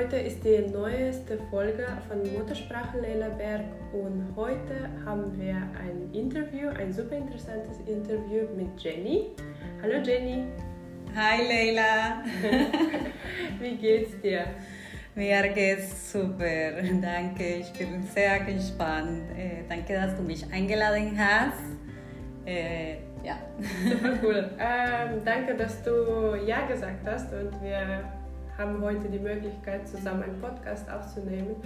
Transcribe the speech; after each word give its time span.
Heute 0.00 0.16
ist 0.16 0.42
die 0.42 0.66
neueste 0.72 1.36
Folge 1.50 1.86
von 2.08 2.22
Muttersprache 2.32 3.00
Leila 3.02 3.28
Berg 3.28 3.66
und 3.92 4.34
heute 4.34 4.88
haben 5.04 5.38
wir 5.38 5.56
ein 5.56 6.08
Interview, 6.14 6.70
ein 6.70 6.90
super 6.90 7.16
interessantes 7.16 7.80
Interview 7.86 8.44
mit 8.56 8.82
Jenny. 8.82 9.26
Hallo 9.82 10.02
Jenny. 10.02 10.44
Hi 11.14 11.46
Leila. 11.46 12.22
Wie 13.60 13.76
geht's 13.76 14.18
dir? 14.22 14.46
Mir 15.14 15.48
geht's 15.48 16.12
super, 16.12 16.80
danke. 17.02 17.56
Ich 17.56 17.70
bin 17.74 18.02
sehr 18.02 18.40
gespannt. 18.40 19.30
Äh, 19.36 19.68
danke, 19.68 19.92
dass 19.92 20.16
du 20.16 20.22
mich 20.22 20.50
eingeladen 20.50 21.14
hast. 21.18 21.76
Äh, 22.46 22.94
ja. 23.22 23.36
Super 23.86 24.18
cool. 24.22 24.50
Ähm, 24.58 25.20
danke, 25.26 25.54
dass 25.56 25.82
du 25.82 26.36
Ja 26.46 26.66
gesagt 26.66 27.06
hast 27.06 27.30
und 27.34 27.62
wir 27.62 28.19
haben 28.60 28.82
heute 28.82 29.08
die 29.08 29.18
Möglichkeit, 29.18 29.88
zusammen 29.88 30.22
einen 30.22 30.40
Podcast 30.40 30.88
aufzunehmen. 30.90 31.56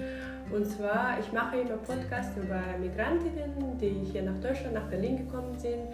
Und 0.52 0.64
zwar, 0.64 1.18
ich 1.18 1.32
mache 1.32 1.56
immer 1.56 1.76
Podcasts 1.78 2.36
über 2.36 2.62
Migrantinnen, 2.80 3.76
die 3.80 4.06
hier 4.12 4.22
nach 4.22 4.38
Deutschland, 4.38 4.74
nach 4.74 4.88
Berlin 4.88 5.16
gekommen 5.16 5.58
sind. 5.58 5.88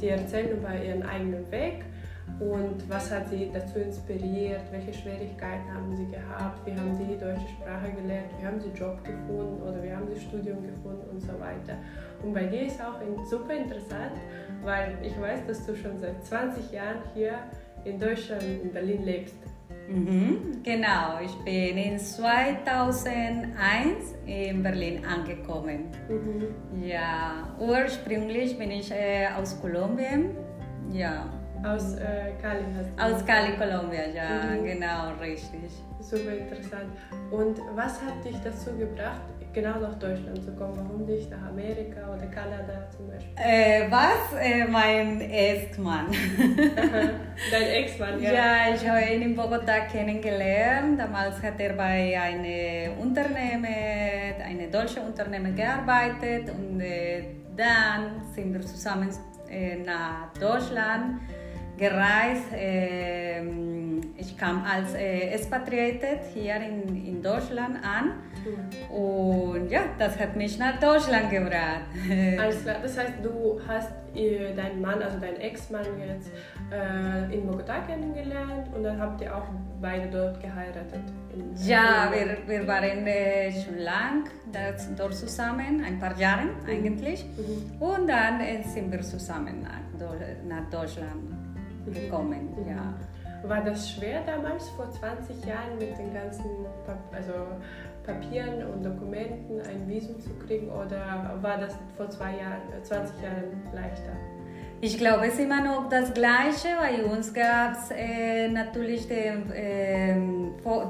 Die 0.00 0.08
erzählen 0.08 0.56
über 0.56 0.72
ihren 0.72 1.02
eigenen 1.02 1.50
Weg 1.50 1.84
und 2.40 2.88
was 2.88 3.10
hat 3.10 3.28
sie 3.28 3.50
dazu 3.52 3.78
inspiriert, 3.78 4.62
welche 4.70 4.92
Schwierigkeiten 4.92 5.72
haben 5.72 5.94
sie 5.96 6.06
gehabt, 6.06 6.64
wie 6.66 6.72
haben 6.72 6.96
sie 6.96 7.04
die 7.04 7.18
deutsche 7.18 7.48
Sprache 7.48 7.92
gelernt, 7.92 8.30
wie 8.38 8.46
haben 8.46 8.60
sie 8.60 8.70
Job 8.70 9.02
gefunden 9.04 9.62
oder 9.62 9.82
wie 9.82 9.92
haben 9.92 10.06
sie 10.12 10.20
Studium 10.20 10.62
gefunden 10.62 11.08
und 11.12 11.20
so 11.20 11.32
weiter. 11.38 11.76
Und 12.22 12.32
bei 12.32 12.44
dir 12.44 12.66
ist 12.66 12.80
auch 12.80 13.00
super 13.28 13.54
interessant, 13.54 14.16
weil 14.62 14.96
ich 15.02 15.20
weiß, 15.20 15.46
dass 15.46 15.66
du 15.66 15.76
schon 15.76 15.98
seit 15.98 16.24
20 16.24 16.72
Jahren 16.72 16.98
hier 17.14 17.38
in 17.84 18.00
Deutschland, 18.00 18.42
in 18.42 18.72
Berlin 18.72 19.04
lebst. 19.04 19.36
Mhm, 19.88 20.62
genau, 20.62 21.18
ich 21.22 21.34
bin 21.44 21.76
in 21.76 21.98
2001 21.98 24.14
in 24.26 24.62
Berlin 24.62 25.04
angekommen. 25.04 25.88
Mhm. 26.08 26.86
Ja, 26.86 27.54
ursprünglich 27.58 28.56
bin 28.56 28.70
ich 28.70 28.90
äh, 28.90 29.28
aus 29.36 29.60
Kolumbien. 29.60 30.30
Ja. 30.90 31.33
Aus 31.64 31.94
äh, 31.94 32.32
Cali 32.42 32.64
hast 32.76 33.14
Aus 33.14 33.24
Cali, 33.24 33.56
Kolumbien, 33.56 34.14
ja, 34.14 34.54
mhm. 34.54 34.64
genau, 34.64 35.12
richtig. 35.18 35.70
Super 35.98 36.36
interessant. 36.36 36.92
Und 37.30 37.58
was 37.74 38.02
hat 38.02 38.22
dich 38.22 38.36
dazu 38.44 38.76
gebracht, 38.76 39.22
genau 39.54 39.78
nach 39.80 39.94
Deutschland 39.94 40.44
zu 40.44 40.52
kommen? 40.52 40.74
Warum 40.76 41.06
nicht 41.06 41.30
nach 41.30 41.48
Amerika 41.48 42.12
oder 42.12 42.26
Kanada 42.26 42.86
zum 42.94 43.08
Beispiel? 43.08 43.32
Äh, 43.36 43.90
was? 43.90 44.38
Äh, 44.38 44.66
mein 44.66 45.22
Ex-Mann. 45.22 46.08
Dein 47.50 47.62
Ex-Mann, 47.62 48.22
ja. 48.22 48.32
Ja, 48.32 48.74
ich 48.74 48.86
habe 48.86 49.00
ihn 49.00 49.22
in 49.22 49.34
Bogotá 49.34 49.86
kennengelernt. 49.90 51.00
Damals 51.00 51.42
hat 51.42 51.58
er 51.58 51.72
bei 51.72 52.20
einem 52.20 52.98
Unternehmen, 52.98 53.64
einem 53.64 54.70
deutschen 54.70 55.06
Unternehmen 55.06 55.56
gearbeitet 55.56 56.50
und 56.50 56.82
äh, 56.82 57.24
dann 57.56 58.20
sind 58.34 58.52
wir 58.52 58.60
zusammen 58.60 59.08
äh, 59.48 59.76
nach 59.76 60.32
Deutschland 60.38 61.20
gereist. 61.76 62.46
Ähm, 62.52 64.00
ich 64.16 64.36
kam 64.36 64.64
als 64.64 64.94
äh, 64.94 65.30
Expatriated 65.30 66.20
hier 66.32 66.56
in, 66.56 67.06
in 67.06 67.22
Deutschland 67.22 67.76
an. 67.82 68.12
Und 68.90 69.70
ja, 69.70 69.80
das 69.98 70.18
hat 70.18 70.36
mich 70.36 70.58
nach 70.58 70.78
Deutschland 70.78 71.30
gebracht. 71.30 71.86
Alles 72.38 72.62
klar. 72.62 72.76
Das 72.82 72.96
heißt, 72.98 73.14
du 73.22 73.58
hast 73.66 73.90
äh, 74.14 74.54
deinen 74.54 74.80
Mann, 74.80 75.02
also 75.02 75.18
deinen 75.18 75.40
Ex-Mann 75.40 75.86
jetzt 75.98 76.30
äh, 76.70 77.34
in 77.34 77.48
Bogotá 77.48 77.86
kennengelernt 77.86 78.68
und 78.74 78.84
dann 78.84 79.00
habt 79.00 79.20
ihr 79.22 79.34
auch 79.34 79.48
beide 79.80 80.08
dort 80.10 80.40
geheiratet. 80.40 81.00
ja, 81.64 82.12
wir, 82.12 82.36
wir 82.46 82.66
waren 82.66 83.06
äh, 83.06 83.50
schon 83.50 83.78
lang 83.78 84.24
dort 84.96 85.14
zusammen, 85.14 85.82
ein 85.84 85.98
paar 85.98 86.16
Jahre 86.18 86.44
mhm. 86.44 86.68
eigentlich. 86.68 87.24
Mhm. 87.24 87.82
Und 87.82 88.08
dann 88.08 88.40
äh, 88.40 88.62
sind 88.62 88.92
wir 88.92 89.00
zusammen 89.00 89.62
nach, 89.62 90.08
nach 90.46 90.70
Deutschland 90.70 91.43
gekommen. 91.92 92.54
Mhm. 92.56 92.68
Ja. 92.68 92.94
War 93.48 93.62
das 93.62 93.90
schwer 93.90 94.22
damals, 94.24 94.70
vor 94.70 94.90
20 94.90 95.44
Jahren, 95.44 95.78
mit 95.78 95.98
den 95.98 96.14
ganzen 96.14 96.44
also 97.12 97.32
Papieren 98.04 98.66
und 98.66 98.84
Dokumenten 98.84 99.60
ein 99.60 99.88
Visum 99.88 100.18
zu 100.20 100.30
kriegen 100.46 100.68
oder 100.68 101.38
war 101.40 101.58
das 101.58 101.74
vor 101.96 102.08
zwei 102.10 102.36
Jahren, 102.36 102.62
20 102.82 103.22
Jahren 103.22 103.62
leichter? 103.72 104.12
Ich 104.80 104.98
glaube, 104.98 105.26
es 105.26 105.34
ist 105.34 105.40
immer 105.40 105.62
noch 105.62 105.88
das 105.88 106.12
Gleiche. 106.12 106.68
Bei 106.78 107.04
uns 107.04 107.32
gab 107.32 107.72
es 107.72 107.90
äh, 107.90 108.48
natürlich 108.48 109.08
den, 109.08 109.50
äh, 109.50 110.14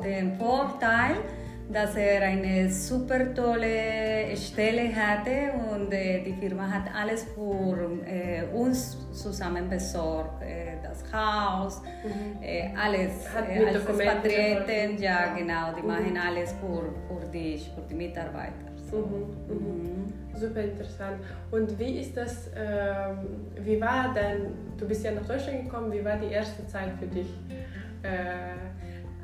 den 0.02 0.36
Vorteil, 0.36 1.16
dass 1.68 1.96
er 1.96 2.22
eine 2.22 2.70
super 2.70 3.34
tolle 3.34 4.36
Stelle 4.36 4.94
hatte 4.94 5.52
und 5.72 5.92
äh, 5.92 6.22
die 6.22 6.34
Firma 6.34 6.70
hat 6.70 6.84
alles 6.94 7.24
für 7.34 7.90
äh, 8.06 8.44
uns 8.54 8.98
zusammen 9.12 9.68
besorgt. 9.68 10.42
Äh, 10.42 10.76
das 10.82 11.02
Haus, 11.12 11.80
mhm. 12.04 12.42
Äh, 12.42 12.70
alles. 12.76 13.28
Hat 13.34 13.48
äh, 13.48 13.66
als 13.66 13.86
Expatrieten, 13.86 15.02
ja 15.02 15.34
genau, 15.34 15.72
die 15.76 15.82
mhm. 15.82 15.88
machen 15.88 16.18
alles 16.18 16.52
für, 16.52 16.92
für 17.08 17.26
dich, 17.32 17.70
für 17.74 17.82
die 17.88 17.94
Mitarbeiter. 17.94 18.52
So. 18.90 18.98
Mhm. 18.98 20.12
Super 20.36 20.62
interessant. 20.62 21.18
Und 21.50 21.78
wie 21.78 22.00
ist 22.00 22.16
das, 22.16 22.50
ähm, 22.56 23.46
wie 23.60 23.80
war 23.80 24.12
denn, 24.12 24.52
du 24.76 24.86
bist 24.86 25.04
ja 25.04 25.12
nach 25.12 25.26
Deutschland 25.26 25.64
gekommen, 25.64 25.92
wie 25.92 26.04
war 26.04 26.16
die 26.16 26.32
erste 26.32 26.66
Zeit 26.66 26.90
für 26.98 27.06
dich? 27.06 27.28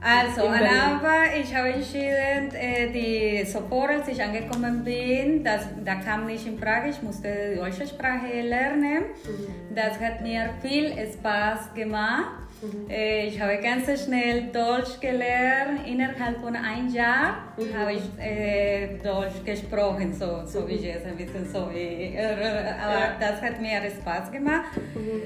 Äh, 0.02 0.26
also, 0.26 0.46
am 0.46 0.54
Anfang, 0.54 1.40
ich 1.40 1.54
habe 1.54 1.68
entschieden, 1.68 2.54
äh, 2.54 2.90
die, 2.90 3.44
sofort 3.44 3.90
als 3.90 4.08
ich 4.08 4.22
angekommen 4.22 4.82
bin, 4.82 5.44
das, 5.44 5.66
da 5.84 5.96
kam 5.96 6.26
nicht 6.26 6.46
in 6.46 6.58
Frage, 6.58 6.90
ich 6.90 7.02
musste 7.02 7.28
die 7.52 7.58
deutsche 7.58 7.86
Sprache 7.86 8.40
lernen. 8.42 9.04
Mhm. 9.24 9.74
Das 9.74 10.00
hat 10.00 10.22
mir 10.22 10.50
viel 10.62 10.92
Spaß 11.12 11.74
gemacht. 11.74 12.40
Mhm. 12.62 12.90
Äh, 12.90 13.26
ich 13.26 13.40
habe 13.40 13.58
ganz 13.58 14.04
schnell 14.04 14.50
Deutsch 14.52 15.00
gelernt. 15.00 15.86
Innerhalb 15.86 16.40
von 16.40 16.56
einem 16.56 16.88
Jahr 16.88 17.52
mhm. 17.56 17.78
habe 17.78 17.92
ich 17.92 18.02
äh, 18.18 18.98
Deutsch 19.02 19.44
gesprochen, 19.44 20.12
so, 20.12 20.46
so 20.46 20.66
wie 20.66 20.76
jetzt, 20.76 21.06
ein 21.06 21.16
bisschen 21.16 21.46
so 21.50 21.70
wie. 21.72 22.16
aber 22.18 23.16
das 23.18 23.40
hat 23.42 23.60
mir 23.60 23.80
Spaß 24.00 24.32
gemacht. 24.32 24.76
Mhm. 24.94 25.22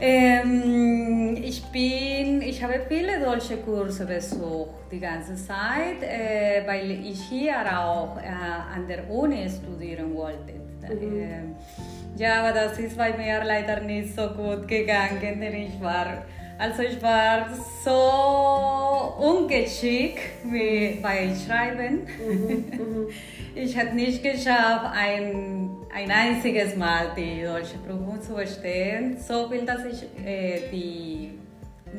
Ähm, 0.00 1.36
ich 1.42 1.64
bin, 1.66 2.42
ich 2.42 2.62
habe 2.62 2.80
viele 2.88 3.20
deutsche 3.20 3.58
Kurse 3.58 4.04
besucht 4.06 4.90
die 4.90 5.00
ganze 5.00 5.34
Zeit, 5.36 6.02
äh, 6.02 6.62
weil 6.66 6.90
ich 6.90 7.22
hier 7.22 7.54
auch 7.78 8.16
äh, 8.18 8.26
an 8.74 8.86
der 8.88 9.08
Uni 9.08 9.48
studieren 9.48 10.14
wollte. 10.14 10.54
Mhm. 10.92 11.20
Äh, 11.20 12.20
ja, 12.20 12.40
aber 12.40 12.52
das 12.52 12.78
ist 12.78 12.96
bei 12.96 13.16
mir 13.16 13.42
leider 13.44 13.80
nicht 13.80 14.14
so 14.14 14.28
gut 14.28 14.68
gegangen, 14.68 15.40
denn 15.40 15.54
ich 15.54 15.80
war, 15.80 16.24
also 16.58 16.82
ich 16.82 17.02
war 17.02 17.46
so 17.84 19.14
ungeschickt 19.18 20.20
wie 20.44 20.98
bei 21.02 21.32
Schreiben. 21.34 22.06
Mhm. 22.18 22.64
Mhm. 22.74 23.08
Ich 23.56 23.78
habe 23.78 23.94
nicht 23.94 24.20
geschafft, 24.20 24.86
ein, 24.92 25.70
ein 25.94 26.10
einziges 26.10 26.74
Mal 26.74 27.12
die 27.16 27.44
deutsche 27.44 27.78
Prüfung 27.78 28.20
zu 28.20 28.34
bestehen. 28.34 29.16
So 29.16 29.48
viel, 29.48 29.64
dass 29.64 29.84
ich 29.84 30.02
äh, 30.26 30.68
die, 30.72 31.38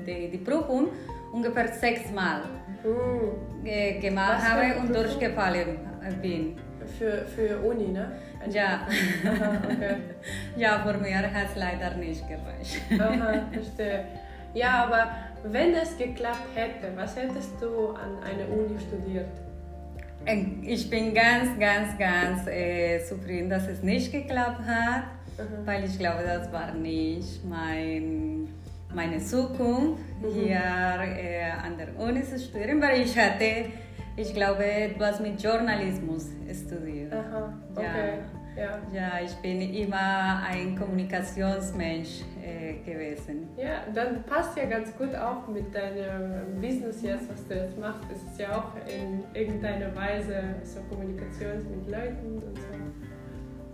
die, 0.05 0.29
die 0.31 0.37
Prüfung 0.37 0.89
ungefähr 1.31 1.69
sechsmal 1.69 2.41
mm. 2.83 3.65
äh, 3.65 3.99
gemacht 3.99 4.43
habe 4.43 4.79
und 4.79 4.93
durchgefallen 4.93 5.79
bin. 6.21 6.57
Für, 6.97 7.25
für 7.25 7.57
Uni, 7.59 7.87
ne? 7.87 8.11
Ja. 8.49 8.81
Aha, 9.25 9.61
okay. 9.63 9.95
ja, 10.57 10.83
für 10.85 10.97
mich 10.97 11.15
hat 11.15 11.49
es 11.49 11.55
leider 11.55 11.95
nicht 11.95 12.23
gereicht. 12.27 12.81
Aha, 12.99 13.47
verstehe. 13.51 14.05
Ja, 14.55 14.85
aber 14.85 15.11
wenn 15.43 15.73
es 15.75 15.97
geklappt 15.97 16.55
hätte, 16.55 16.95
was 16.95 17.15
hättest 17.15 17.61
du 17.61 17.89
an 17.89 18.23
einer 18.23 18.49
Uni 18.49 18.79
studiert? 18.79 19.27
Ich 20.63 20.89
bin 20.89 21.13
ganz, 21.13 21.59
ganz, 21.59 21.97
ganz 21.99 22.47
äh, 22.47 23.03
zufrieden, 23.03 23.49
dass 23.49 23.67
es 23.67 23.83
nicht 23.83 24.11
geklappt 24.11 24.61
hat, 24.65 25.03
mhm. 25.37 25.67
weil 25.67 25.83
ich 25.83 25.99
glaube, 25.99 26.23
das 26.23 26.51
war 26.51 26.73
nicht 26.73 27.45
mein, 27.45 28.47
meine 28.93 29.19
Zukunft, 29.19 30.01
mhm. 30.21 30.31
hier 30.33 30.55
äh, 30.55 31.51
an 31.63 31.77
der 31.77 31.99
Uni 31.99 32.23
zu 32.23 32.39
studieren, 32.39 32.81
weil 32.81 33.01
ich 33.01 33.15
hatte, 33.15 33.65
ich 34.15 34.33
glaube, 34.33 34.65
etwas 34.65 35.19
mit 35.19 35.43
Journalismus 35.43 36.29
studiert. 36.49 37.13
Aha, 37.13 37.53
okay. 37.75 37.83
Ja. 37.83 38.34
Ja, 38.93 39.19
ich 39.23 39.33
bin 39.35 39.61
immer 39.73 40.41
ein 40.47 40.77
Kommunikationsmensch 40.77 42.21
äh, 42.41 42.75
gewesen. 42.89 43.49
Ja, 43.57 43.83
dann 43.93 44.23
passt 44.23 44.57
ja 44.57 44.65
ganz 44.65 44.95
gut 44.95 45.13
auch 45.15 45.47
mit 45.47 45.73
deinem 45.73 46.59
Business 46.61 47.01
jetzt, 47.01 47.29
was 47.29 47.47
du 47.47 47.55
jetzt 47.55 47.77
machst. 47.77 48.03
Es 48.11 48.23
ist 48.23 48.39
ja 48.39 48.57
auch 48.57 48.71
in 48.87 49.23
irgendeiner 49.33 49.93
Weise 49.95 50.55
so 50.63 50.79
Kommunikation 50.89 51.57
mit 51.69 51.89
Leuten 51.89 52.41
und 52.45 52.57
so. 52.57 53.05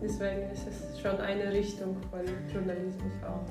Deswegen 0.02 0.50
ist 0.52 0.68
es 0.68 1.00
schon 1.00 1.20
eine 1.20 1.54
Richtung 1.54 1.96
von 2.10 2.22
Journalismus 2.52 3.14
auch. 3.24 3.46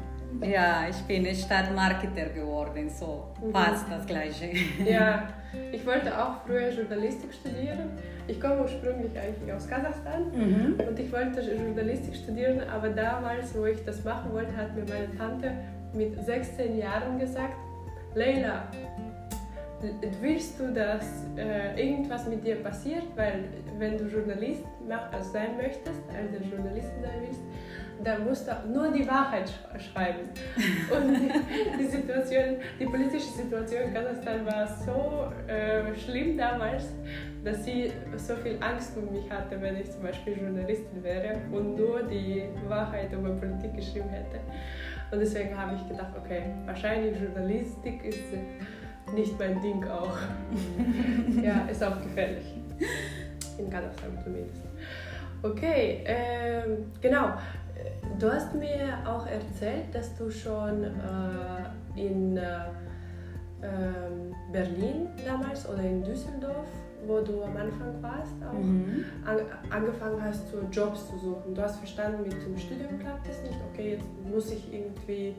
Ja, 0.44 0.88
ich 0.88 0.96
bin 1.02 1.32
Stadtmarketer 1.34 2.30
geworden, 2.30 2.88
so 2.88 3.28
mhm. 3.42 3.52
fast 3.52 3.90
das 3.90 4.06
Gleiche. 4.06 4.50
Ja, 4.84 5.28
ich 5.72 5.84
wollte 5.86 6.16
auch 6.16 6.44
früher 6.44 6.70
Journalistik 6.70 7.32
studieren. 7.32 7.90
Ich 8.30 8.40
komme 8.40 8.62
ursprünglich 8.62 9.10
eigentlich 9.18 9.52
aus 9.52 9.68
Kasachstan 9.68 10.30
mhm. 10.32 10.74
und 10.88 10.96
ich 10.96 11.10
wollte 11.10 11.40
Journalistik 11.40 12.14
studieren, 12.14 12.60
aber 12.72 12.90
damals, 12.90 13.52
wo 13.56 13.66
ich 13.66 13.84
das 13.84 14.04
machen 14.04 14.32
wollte, 14.32 14.56
hat 14.56 14.72
mir 14.76 14.84
meine 14.84 15.10
Tante 15.18 15.52
mit 15.92 16.14
16 16.24 16.78
Jahren 16.78 17.18
gesagt, 17.18 17.56
Leila, 18.14 18.70
willst 20.20 20.60
du, 20.60 20.72
dass 20.72 21.26
äh, 21.36 21.80
irgendwas 21.80 22.26
mit 22.26 22.44
dir 22.44 22.56
passiert? 22.56 23.04
Weil 23.16 23.44
wenn 23.78 23.96
du 23.96 24.04
Journalist 24.04 24.64
also 25.12 25.32
sein 25.32 25.56
möchtest, 25.56 26.00
also 26.08 26.44
Journalistin 26.54 27.02
sein 27.02 27.22
willst, 27.22 27.40
dann 28.02 28.24
musst 28.24 28.48
du 28.48 28.52
nur 28.72 28.90
die 28.90 29.06
Wahrheit 29.06 29.48
sch 29.48 29.92
schreiben. 29.92 30.28
Und 30.90 31.78
die, 31.78 31.86
Situation, 31.86 32.56
die 32.78 32.86
politische 32.86 33.28
Situation 33.28 33.82
in 33.82 33.94
Kasachstan 33.94 34.46
war 34.46 34.66
so 34.66 35.52
äh, 35.52 35.94
schlimm 35.96 36.36
damals, 36.36 36.94
dass 37.44 37.64
sie 37.64 37.92
so 38.16 38.36
viel 38.36 38.56
Angst 38.60 38.96
um 38.96 39.12
mich 39.12 39.30
hatte, 39.30 39.60
wenn 39.60 39.76
ich 39.76 39.90
zum 39.90 40.02
Beispiel 40.02 40.38
Journalistin 40.38 41.02
wäre 41.02 41.40
und 41.52 41.76
nur 41.76 42.02
die 42.02 42.44
Wahrheit 42.68 43.12
über 43.12 43.30
Politik 43.30 43.74
geschrieben 43.74 44.08
hätte. 44.08 44.40
Und 45.10 45.20
deswegen 45.20 45.56
habe 45.56 45.74
ich 45.74 45.88
gedacht, 45.88 46.12
okay, 46.16 46.42
wahrscheinlich 46.66 47.20
Journalistik 47.20 48.04
ist 48.04 48.32
nicht 49.12 49.38
mein 49.38 49.60
Ding 49.60 49.84
auch. 49.88 50.16
ja, 51.42 51.66
ist 51.70 51.82
auch 51.82 52.00
gefährlich. 52.02 52.54
In 53.58 53.70
Kasachstan 53.70 54.18
zumindest. 54.22 54.62
Okay, 55.42 56.04
ähm, 56.04 56.90
genau. 57.00 57.32
Du 58.18 58.30
hast 58.30 58.54
mir 58.54 58.98
auch 59.06 59.26
erzählt, 59.26 59.94
dass 59.94 60.14
du 60.16 60.30
schon 60.30 60.84
äh, 60.84 62.00
in 62.00 62.36
äh, 62.36 62.42
ähm, 63.62 64.34
Berlin 64.52 65.08
damals 65.24 65.68
oder 65.68 65.82
in 65.82 66.02
Düsseldorf, 66.02 66.66
wo 67.06 67.20
du 67.20 67.42
am 67.42 67.56
Anfang 67.56 68.02
warst, 68.02 68.34
auch 68.46 68.52
mhm. 68.52 69.04
an, 69.24 69.38
angefangen 69.70 70.22
hast, 70.22 70.50
so 70.50 70.58
Jobs 70.70 71.08
zu 71.08 71.18
suchen. 71.18 71.54
Du 71.54 71.62
hast 71.62 71.78
verstanden, 71.78 72.22
mit 72.22 72.32
dem 72.32 72.58
Studium 72.58 72.98
klappt 72.98 73.26
es 73.28 73.42
nicht. 73.42 73.58
Okay, 73.72 73.92
jetzt 73.92 74.06
muss 74.30 74.50
ich 74.50 74.72
irgendwie 74.72 75.34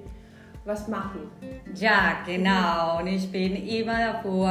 was 0.65 0.87
machen. 0.87 1.31
Ja, 1.75 2.19
genau. 2.25 2.99
Und 2.99 3.07
ich 3.07 3.31
bin 3.31 3.55
immer 3.67 4.13
dafür, 4.13 4.47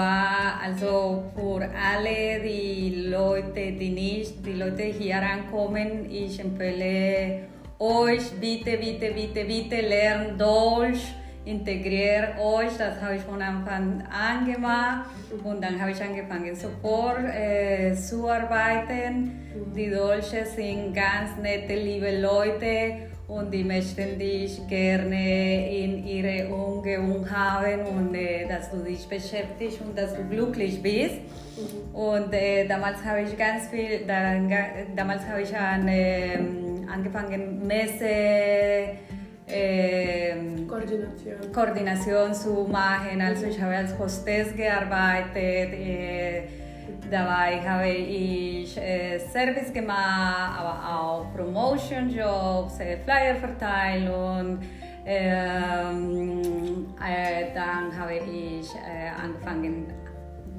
also 0.65 1.25
für 1.35 1.63
alle 1.63 2.41
die 2.43 3.07
Leute, 3.09 3.73
die 3.73 3.91
nicht, 3.91 4.45
die 4.45 4.55
Leute 4.55 4.83
hier 4.83 5.23
ankommen, 5.23 6.11
ich 6.11 6.41
empfehle 6.41 7.43
euch, 7.79 8.31
bitte, 8.41 8.77
bitte, 8.77 9.13
bitte, 9.13 9.45
bitte 9.45 9.81
lernt 9.81 10.41
Deutsch, 10.41 11.15
integriert 11.45 12.39
euch, 12.39 12.77
das 12.77 13.01
habe 13.01 13.17
ich 13.17 13.23
von 13.23 13.41
Anfang 13.41 14.03
an 14.11 14.53
gemacht 14.53 15.11
und 15.45 15.63
dann 15.63 15.81
habe 15.81 15.93
ich 15.93 16.03
angefangen 16.03 16.55
sofort 16.55 17.25
äh, 17.25 17.95
zu 17.95 18.29
arbeiten. 18.29 19.49
Die 19.75 19.91
Deutschen 19.91 20.45
sind 20.45 20.93
ganz 20.93 21.37
nette, 21.41 21.75
liebe 21.75 22.21
Leute 22.21 23.10
und 23.31 23.53
die 23.53 23.63
möchten 23.63 24.19
dich 24.19 24.67
gerne 24.67 25.71
in 25.71 26.05
ihre 26.05 26.49
Umgebung 26.53 27.31
haben 27.31 27.87
und 27.87 28.15
äh, 28.15 28.49
dass 28.49 28.71
du 28.73 28.79
dich 28.79 29.07
beschäftigst 29.09 29.81
und 29.81 29.97
dass 29.97 30.17
du 30.17 30.25
glücklich 30.25 30.83
bist. 30.83 31.21
Mhm. 31.57 31.95
Und 31.95 32.33
äh, 32.33 32.67
damals 32.67 33.05
habe 33.05 33.23
ich 33.23 33.39
ganz 33.39 33.69
viel, 33.69 34.05
da, 34.07 34.35
damals 34.97 35.25
habe 35.27 35.43
ich 35.43 35.57
an, 35.57 35.87
äh, 35.87 36.39
angefangen, 36.93 37.65
Messe, 37.67 38.97
ähm, 39.47 40.67
Koordination. 40.67 41.53
Koordination 41.53 42.35
zu 42.35 42.69
machen. 42.71 43.21
Also 43.21 43.47
ich 43.47 43.61
habe 43.61 43.77
als 43.77 43.97
Hostess 43.97 44.57
gearbeitet. 44.57 45.73
Dabei 47.11 47.61
habe 47.69 47.89
ich 47.89 48.77
äh, 48.77 49.19
Service 49.19 49.73
gemacht, 49.73 50.57
aber 50.57 50.79
auch 50.89 51.35
Promotion-Jobs, 51.35 52.79
äh, 52.79 52.99
Flyerverteilung. 52.99 54.59
Ähm, 55.05 56.87
äh, 57.05 57.53
dann 57.53 57.99
habe 57.99 58.15
ich 58.15 58.69
angefangen, 59.21 59.87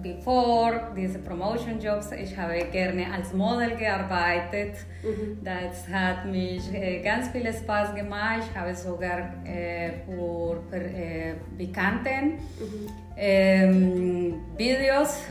bevor 0.02 0.92
diese 0.98 1.20
Promotion-Jobs, 1.20 2.12
ich 2.12 2.36
habe 2.36 2.66
gerne 2.70 3.06
als 3.14 3.32
Model 3.34 3.78
gearbeitet. 3.78 4.76
Mhm. 5.04 5.38
Das 5.46 5.88
hat 5.88 6.26
mich 6.26 6.64
ganz 7.02 7.30
viel 7.30 7.54
Spaß 7.54 7.96
gemacht. 7.96 8.42
Ich 8.50 8.60
habe 8.60 8.76
sogar 8.76 9.32
für, 9.46 10.62
für 10.70 11.36
Bekannten 11.58 12.34
mhm. 12.60 12.90
ähm, 13.16 14.34
Videos 14.58 15.24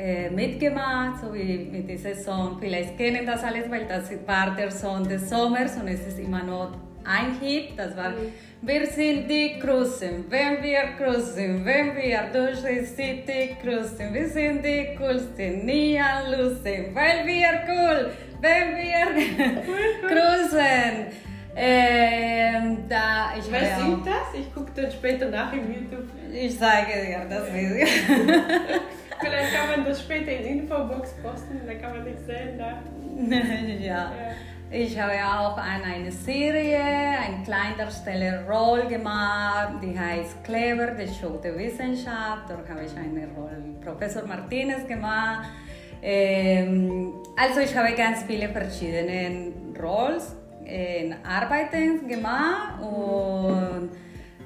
äh, 0.00 0.30
mitgemacht, 0.30 1.20
so 1.20 1.34
wie 1.34 1.58
mit 1.70 1.88
dieser 1.88 2.14
Song. 2.14 2.56
Vielleicht 2.58 2.96
kennen 2.96 3.26
das 3.26 3.44
alles, 3.44 3.70
weil 3.70 3.86
das 3.86 4.10
war 4.26 4.56
der 4.56 4.70
Song 4.70 5.06
des 5.06 5.28
Sommers 5.28 5.76
und 5.76 5.88
es 5.88 6.06
ist 6.06 6.18
immer 6.18 6.42
noch 6.42 6.70
ein 7.04 7.38
Hit. 7.40 7.72
Das 7.76 7.94
war 7.96 8.12
Wir 8.62 8.86
sind 8.86 9.28
die 9.28 9.58
Cruisen, 9.58 10.24
wenn 10.28 10.62
wir 10.62 10.80
cruisen, 10.98 11.64
wenn 11.64 11.94
wir 11.96 12.20
durch 12.32 12.60
die 12.62 12.84
City 12.84 13.56
cruisen. 13.62 14.12
Wir 14.12 14.28
sind 14.28 14.64
die 14.64 14.96
Coolsten, 14.96 15.66
nie 15.66 15.98
an 15.98 16.30
Lusen, 16.30 16.94
weil 16.94 17.26
wir 17.26 17.52
cool, 17.68 18.10
wenn 18.40 18.76
wir 18.76 19.04
cruisen. 20.08 20.94
Ähm, 21.56 22.78
da, 22.88 23.32
ich 23.38 23.50
Wer 23.50 23.76
singt 23.76 24.06
das? 24.06 24.38
Ich 24.38 24.54
gucke 24.54 24.70
dann 24.74 24.90
später 24.90 25.28
nach 25.28 25.52
im 25.52 25.74
YouTube. 25.74 26.08
Ich 26.32 26.58
zeige 26.58 27.06
dir 27.06 27.26
das 27.28 27.52
Video. 27.52 27.86
Vielleicht 29.20 29.54
kann 29.54 29.70
man 29.70 29.84
das 29.84 30.00
später 30.00 30.32
in 30.32 30.60
Infobox 30.60 31.14
posten, 31.22 31.60
dann 31.66 31.80
kann 31.80 31.96
man 31.96 32.04
nicht 32.04 32.24
sehen. 32.26 32.58
Da. 32.58 32.82
ja. 33.80 33.86
ja. 33.86 34.12
Ich 34.72 34.96
habe 35.00 35.14
auch 35.14 35.56
an 35.56 35.82
eine 35.82 36.12
Serie, 36.12 36.78
eine 36.78 37.42
Kleindarsteller-Rolle 37.44 38.86
gemacht, 38.86 39.74
die 39.82 39.98
heißt 39.98 40.44
Clever, 40.44 40.92
die 40.92 41.08
Show 41.08 41.40
der 41.42 41.58
Wissenschaft. 41.58 42.48
Dort 42.48 42.68
habe 42.68 42.84
ich 42.84 42.96
eine 42.96 43.26
Rolle 43.36 43.60
Professor 43.84 44.24
Martinez 44.24 44.86
gemacht. 44.86 45.48
Ähm, 46.00 47.14
also 47.36 47.60
ich 47.60 47.76
habe 47.76 47.92
ganz 47.94 48.22
viele 48.22 48.48
verschiedene 48.48 49.52
Rollen 49.82 50.20
in 50.64 51.16
Arbeiten 51.24 52.06
gemacht 52.06 52.80
und 52.80 53.79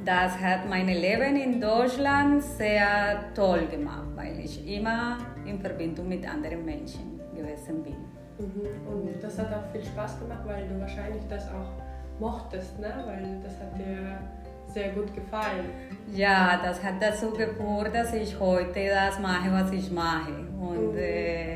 das 0.04 0.38
hat 0.38 0.68
mein 0.68 0.86
Leben 0.86 1.36
in 1.36 1.60
Deutschland 1.60 2.42
sehr 2.42 3.24
toll 3.34 3.66
gemacht, 3.66 4.08
weil 4.14 4.38
ich 4.40 4.66
immer 4.68 5.18
in 5.46 5.60
Verbindung 5.60 6.08
mit 6.08 6.28
anderen 6.28 6.64
Menschen 6.64 7.20
gewesen 7.34 7.82
bin. 7.82 7.96
Mhm. 8.38 8.86
Und 8.86 9.22
das 9.22 9.38
hat 9.38 9.52
auch 9.52 9.70
viel 9.72 9.84
Spaß 9.84 10.20
gemacht, 10.20 10.42
weil 10.44 10.66
du 10.68 10.80
wahrscheinlich 10.80 11.22
das 11.28 11.48
auch 11.48 11.72
mochtest, 12.20 12.78
ne? 12.78 12.92
weil 13.06 13.40
das 13.42 13.58
hat 13.58 13.78
dir 13.78 14.18
sehr 14.66 14.90
gut 14.90 15.14
gefallen. 15.14 15.66
Ja, 16.14 16.60
das 16.62 16.82
hat 16.82 16.94
dazu 17.00 17.30
geführt, 17.30 17.94
dass 17.94 18.12
ich 18.12 18.38
heute 18.38 18.88
das 18.88 19.18
mache, 19.20 19.52
was 19.52 19.72
ich 19.72 19.90
mache. 19.90 20.32
Und 20.60 20.92
mhm. 20.92 20.98
äh, 20.98 21.54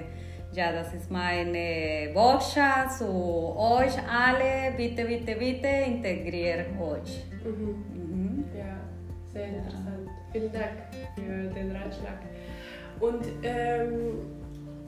ja, 0.53 0.73
das 0.73 0.95
ist 0.95 1.11
meine 1.11 2.11
Botschaft 2.15 2.99
zu 2.99 3.07
euch 3.07 3.95
alle. 4.09 4.73
Bitte, 4.77 5.05
bitte, 5.05 5.35
bitte 5.35 5.69
integriert 5.87 6.69
euch. 6.81 7.25
Mhm. 7.45 7.98
Sehr 9.33 9.49
interessant. 9.49 10.09
Vielen 10.33 10.53
Dank 10.53 10.73
für 11.15 11.55
den 11.55 11.73
Ratschlag. 11.73 12.19
Und 13.01 13.25
ähm, 13.43 14.19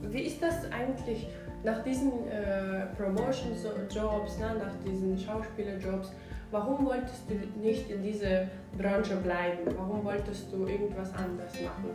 wie 0.02 0.22
ist 0.22 0.42
das 0.42 0.70
eigentlich 0.72 1.28
nach 1.62 1.82
diesen 1.82 2.26
äh, 2.28 2.86
Promotion-Jobs, 2.96 4.38
ne, 4.38 4.56
nach 4.58 4.74
diesen 4.84 5.18
Schauspielerjobs? 5.18 6.12
Warum 6.50 6.84
wolltest 6.84 7.30
du 7.30 7.34
nicht 7.60 7.88
in 7.90 8.02
dieser 8.02 8.48
Branche 8.76 9.14
bleiben? 9.16 9.72
Warum 9.76 10.04
wolltest 10.04 10.52
du 10.52 10.66
irgendwas 10.66 11.14
anderes 11.14 11.52
machen? 11.62 11.94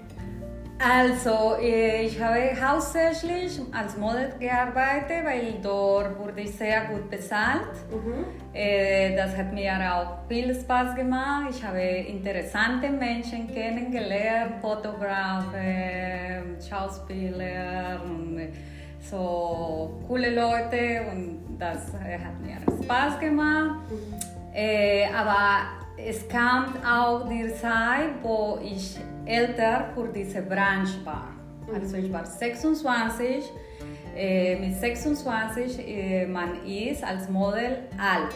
Also, 0.77 1.57
ich 1.61 2.21
habe 2.21 2.51
hauptsächlich 2.61 3.59
als 3.73 3.97
Model 3.97 4.33
gearbeitet, 4.39 5.25
weil 5.25 5.55
dort 5.61 6.17
wurde 6.19 6.41
ich 6.41 6.51
sehr 6.51 6.85
gut 6.85 7.09
bezahlt. 7.09 7.75
Mhm. 7.91 8.25
Äh, 8.53 9.15
das 9.15 9.35
hat 9.35 9.53
mir 9.53 9.73
auch 9.93 10.27
viel 10.29 10.53
Spaß 10.53 10.95
gemacht. 10.95 11.47
Ich 11.49 11.63
habe 11.63 11.81
interessante 11.81 12.89
Menschen 12.89 13.47
kennengelernt, 13.53 14.55
Fotografen, 14.61 16.57
Schauspieler 16.61 18.01
und 18.05 18.53
so 18.99 20.01
coole 20.07 20.33
Leute 20.33 21.05
und 21.11 21.57
das 21.57 21.93
hat 21.93 22.39
mir 22.41 22.57
Spaß 22.83 23.19
gemacht. 23.19 23.79
Mhm. 23.89 24.34
Äh, 24.55 25.07
aber 25.13 25.63
es 25.97 26.27
kam 26.27 26.73
auch 26.85 27.27
die 27.27 27.53
Zeit, 27.55 28.11
wo 28.21 28.57
ich 28.63 28.97
älter 29.25 29.85
für 29.93 30.07
diese 30.07 30.41
Branche 30.41 31.03
war. 31.03 31.29
Also 31.73 31.97
ich 31.97 32.11
war 32.13 32.25
26. 32.25 33.43
Äh, 34.15 34.55
mit 34.57 34.75
26, 34.79 35.79
äh, 35.87 36.25
man 36.25 36.63
ist 36.65 37.03
als 37.03 37.27
Model 37.29 37.79
alt. 37.99 38.33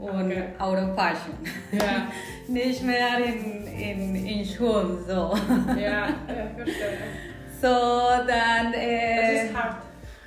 und 0.00 0.24
Okay. 0.26 0.44
out 0.58 0.76
of 0.78 0.94
fashion. 0.96 1.34
Ja, 1.72 2.08
Nicht 2.48 2.82
mehr 2.82 3.18
in, 3.24 3.66
in, 3.66 4.26
in 4.26 4.44
Schuhen, 4.44 4.98
so. 5.06 5.34
ja, 5.78 6.08
ja 6.08 6.08
verstehe. 6.56 6.98
So, 7.60 7.68
dann... 8.26 8.72
Das 8.72 8.82
Äh, 8.82 9.46
ist 9.46 9.56
hart. 9.56 9.76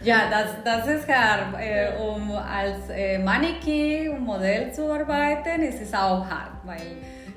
Ja, 0.01 0.29
das, 0.29 0.55
das 0.63 0.87
ist 0.87 1.07
hart. 1.07 1.55
Äh, 1.59 1.89
um 2.01 2.31
als 2.31 2.89
äh, 2.89 3.17
Mannequin 3.19 4.19
Modell 4.19 4.71
zu 4.71 4.91
arbeiten, 4.91 5.61
ist 5.63 5.81
es 5.81 5.93
auch 5.93 6.25
hart, 6.25 6.51
weil 6.63 6.77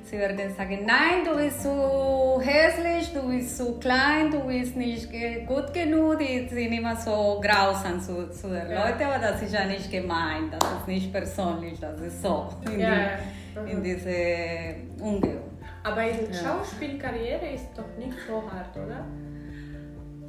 sie 0.04 0.18
werden 0.18 0.54
sagen, 0.56 0.80
nein, 0.84 1.24
du 1.24 1.36
bist 1.36 1.62
zu 1.62 2.40
hässlich, 2.42 3.12
du 3.14 3.28
bist 3.28 3.56
zu 3.56 3.78
klein, 3.78 4.30
du 4.30 4.40
bist 4.40 4.76
nicht 4.76 5.08
gut 5.46 5.72
genug. 5.72 6.18
Die 6.18 6.48
sind 6.48 6.72
immer 6.72 6.96
so 6.96 7.40
grausam 7.42 8.00
zu, 8.00 8.28
zu 8.30 8.48
den 8.48 8.70
Ja. 8.70 8.88
Leuten, 8.88 9.04
aber 9.04 9.18
das 9.20 9.40
ist 9.42 9.54
ja 9.54 9.64
nicht 9.64 9.90
gemeint, 9.90 10.52
das 10.52 10.68
ist 10.80 10.88
nicht 10.88 11.12
persönlich, 11.12 11.78
das 11.80 12.00
ist 12.00 12.22
so 12.22 12.48
in, 12.66 12.80
Ja, 12.80 12.90
die, 12.90 13.56
ja. 13.56 13.62
in 13.72 13.78
Mhm. 13.78 13.82
diese 13.84 14.16
Umgebung. 15.02 15.50
Aber 15.82 16.02
in 16.02 16.28
Schauspielkarriere 16.34 17.46
ist 17.54 17.68
doch 17.74 17.96
nicht 17.98 18.16
so 18.28 18.42
hart, 18.52 18.76
oder? 18.76 19.04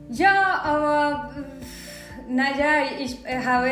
Ja, 0.09 0.61
aber 0.63 1.29
naja, 2.33 2.85
ich 2.99 3.25
äh, 3.25 3.43
habe, 3.43 3.71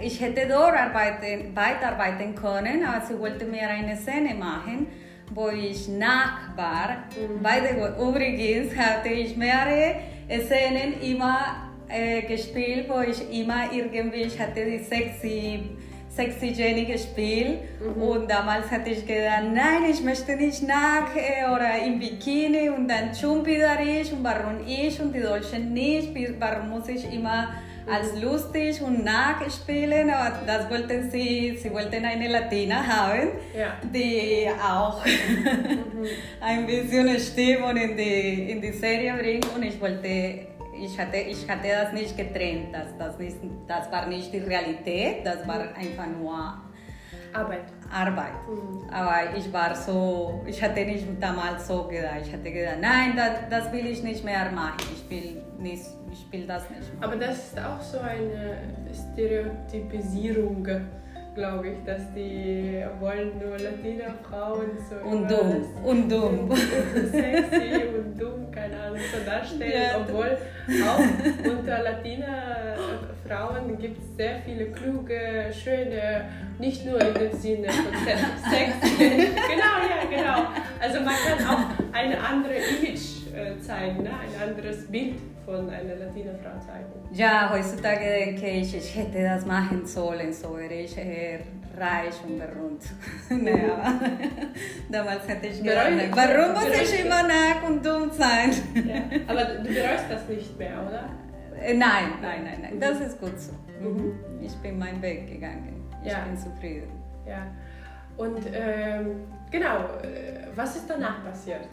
ich 0.00 0.20
hätte 0.20 0.46
dort 0.48 0.76
arbeiten, 0.76 1.54
weiterarbeiten 1.54 2.34
können, 2.34 2.84
aber 2.84 3.04
sie 3.04 3.18
wollte 3.18 3.44
mir 3.44 3.68
eine 3.68 3.96
Szene 3.96 4.34
machen, 4.34 4.86
wo 5.34 5.48
ich 5.48 5.88
nackt 5.88 6.56
war. 6.56 7.04
The 7.10 7.42
way, 7.42 7.60
übrigens 8.00 8.76
hatte 8.76 9.08
ich 9.08 9.36
mehrere 9.36 9.96
Szenen 10.28 11.00
immer 11.02 11.72
äh, 11.88 12.22
gespielt, 12.22 12.88
wo 12.88 13.00
ich 13.00 13.20
immer 13.40 13.72
irgendwie, 13.72 14.22
ich 14.22 14.38
hatte 14.38 14.64
die 14.64 14.78
sexy 14.78 15.76
sexy 16.16 16.46
Jenny 16.48 16.84
gespielt. 16.84 17.58
Und 17.96 18.30
damals 18.30 18.70
hatte 18.70 18.90
ich 18.90 19.06
gedacht, 19.06 19.44
nein, 19.52 19.84
ich 19.90 20.02
möchte 20.02 20.36
nicht 20.36 20.62
nackt 20.62 21.16
äh, 21.16 21.44
oder 21.52 21.84
im 21.86 21.98
Bikini. 21.98 22.68
Und 22.70 22.88
dann 22.88 23.14
schon 23.14 23.44
wieder 23.44 23.78
ich 23.80 24.12
und 24.12 24.22
warum 24.22 24.58
ich 24.66 25.00
und 25.00 25.12
die 25.14 25.20
Deutschen 25.20 25.72
nicht, 25.72 26.10
warum 26.38 26.70
muss 26.70 26.88
ich 26.88 27.12
immer 27.12 27.54
als 27.86 28.18
lustig 28.18 28.80
und 28.80 29.04
nackt 29.04 29.52
spielen, 29.52 30.08
aber 30.08 30.38
das 30.46 30.70
wollten 30.70 31.10
sie, 31.10 31.58
sie 31.62 31.70
wollten 31.70 32.02
eine 32.02 32.28
Latina 32.28 32.76
haben, 32.76 33.28
Ja. 33.54 33.74
die 33.92 34.48
auch 34.58 35.04
ein 36.40 36.66
bisschen 36.66 37.18
Stimmung 37.18 37.76
in 37.76 37.94
die, 37.94 38.50
in 38.52 38.62
die 38.62 38.72
Serie 38.72 39.12
bringt. 39.18 39.46
Und 39.54 39.62
ich 39.64 39.78
wollte 39.80 40.46
ich 40.84 40.98
hatte, 40.98 41.16
ich 41.16 41.48
hatte 41.48 41.68
das 41.68 41.92
nicht 41.92 42.16
getrennt, 42.16 42.74
das, 42.74 42.96
das, 42.98 43.18
nicht, 43.18 43.36
das 43.66 43.90
war 43.90 44.06
nicht 44.06 44.32
die 44.32 44.38
Realität, 44.38 45.24
das 45.24 45.46
war 45.46 45.60
einfach 45.74 46.06
nur 46.06 46.58
Arbeit. 47.32 47.64
Arbeit. 47.92 48.32
Aber 48.92 49.36
ich 49.36 49.52
war 49.52 49.74
so, 49.74 50.42
ich 50.46 50.62
hatte 50.62 50.84
nicht 50.84 51.06
damals 51.20 51.66
so 51.66 51.84
gedacht, 51.84 52.20
ich 52.24 52.32
hatte 52.32 52.50
gedacht, 52.50 52.78
nein, 52.80 53.14
das, 53.16 53.32
das 53.50 53.72
will 53.72 53.86
ich 53.86 54.02
nicht 54.02 54.24
mehr 54.24 54.50
machen, 54.52 54.76
ich 54.94 55.10
will, 55.10 55.42
nicht, 55.58 55.84
ich 56.12 56.32
will 56.32 56.46
das 56.46 56.68
nicht 56.70 56.94
machen. 56.94 57.04
Aber 57.04 57.16
das 57.16 57.38
ist 57.38 57.58
auch 57.58 57.80
so 57.80 57.98
eine 57.98 58.58
Stereotypisierung, 59.12 60.66
glaube 61.34 61.68
ich, 61.68 61.84
dass 61.84 62.12
die 62.14 62.82
wollen 63.00 63.32
nur 63.38 63.58
Latina-Frauen 63.58 64.70
so 64.88 64.96
Und 65.08 65.28
dumm, 65.30 65.64
und 65.84 66.08
dumm. 66.12 66.50
sexy 67.10 67.88
und 67.96 68.20
dumm, 68.20 68.50
keine 68.52 68.78
Ahnung, 68.80 68.98
so 69.12 69.24
darstellen, 69.28 69.72
Ja. 69.72 69.98
obwohl 70.00 70.36
auch 70.86 71.50
unter 71.58 71.82
Latina-Frauen 71.82 73.78
gibt 73.78 73.98
es 73.98 74.16
sehr 74.16 74.36
viele 74.44 74.66
kluge, 74.66 75.20
schöne, 75.52 76.24
nicht 76.58 76.84
nur 76.86 77.00
in 77.00 77.14
dem 77.14 77.32
Sinne 77.32 77.68
von 77.68 77.92
Se- 78.04 78.50
sexy. 78.50 78.96
genau, 78.98 79.76
ja, 79.90 80.08
genau. 80.10 80.46
Also 80.80 81.00
man 81.00 81.14
kann 81.14 81.46
auch 81.46 81.64
eine 81.92 82.18
andere 82.20 82.54
Image 82.54 83.26
äh, 83.34 83.58
zeigen, 83.60 84.02
ne? 84.04 84.10
ein 84.10 84.48
anderes 84.50 84.86
Bild 84.90 85.14
von 85.44 85.68
einer 85.70 85.94
Latina-Frau 85.96 86.58
zeigen. 86.66 86.92
Ja, 87.12 87.50
heutzutage 87.52 88.04
denke 88.04 88.46
ich, 88.48 88.76
ich 88.76 88.96
hätte 88.96 89.22
das 89.22 89.44
machen 89.46 89.84
sollen, 89.86 90.32
so 90.32 90.56
wäre 90.56 90.72
ich 90.74 90.96
eher 90.96 91.40
reich 91.78 92.14
und 92.26 92.38
berühmt. 92.38 92.82
naja, 93.30 94.00
damals 94.90 95.26
hätte 95.28 95.46
ich 95.48 95.62
gedacht, 95.62 95.90
warum 96.12 96.52
muss 96.54 96.80
ich 96.82 97.04
immer 97.04 97.22
nackt 97.22 97.64
und 97.68 97.84
dumm 97.84 98.10
sein? 98.12 98.50
Ja. 98.74 99.02
Aber 99.26 99.44
du 99.44 99.62
bereust 99.62 100.04
das 100.10 100.28
nicht 100.28 100.58
mehr, 100.58 100.82
oder? 100.86 101.10
Äh, 101.60 101.74
nein, 101.74 102.14
nein, 102.22 102.44
nein, 102.44 102.58
nein, 102.62 102.80
das 102.80 103.00
ist 103.00 103.20
gut 103.20 103.38
so. 103.38 103.52
Mhm. 103.80 104.14
Ich 104.40 104.54
bin 104.56 104.78
meinen 104.78 105.00
Weg 105.02 105.28
gegangen. 105.32 105.88
Ich 106.04 106.12
Ja. 106.12 106.20
bin 106.20 106.36
zufrieden. 106.36 106.90
Ja. 107.26 107.46
Und 108.16 108.38
ähm, 108.52 109.22
genau, 109.50 109.78
äh, 110.02 110.46
was 110.54 110.76
ist 110.76 110.88
danach 110.88 111.24
passiert? 111.24 111.66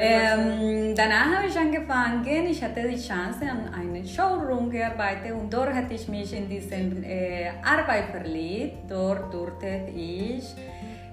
Ähm, 0.00 0.94
danach 0.94 1.38
habe 1.38 1.48
ich 1.48 1.58
angefangen, 1.58 2.46
ich 2.46 2.62
hatte 2.62 2.88
die 2.88 2.96
Chance 2.96 3.40
an 3.50 3.74
einem 3.74 4.06
Showroom 4.06 4.70
gearbeitet 4.70 5.32
und 5.32 5.52
dort 5.52 5.74
hatte 5.74 5.94
ich 5.94 6.06
mich 6.06 6.32
in 6.32 6.48
diese 6.48 6.76
äh, 6.76 7.50
Arbeit 7.64 8.04
verliebt. 8.12 8.88
Dort 8.88 9.34
durfte 9.34 9.88
ich, 9.94 10.54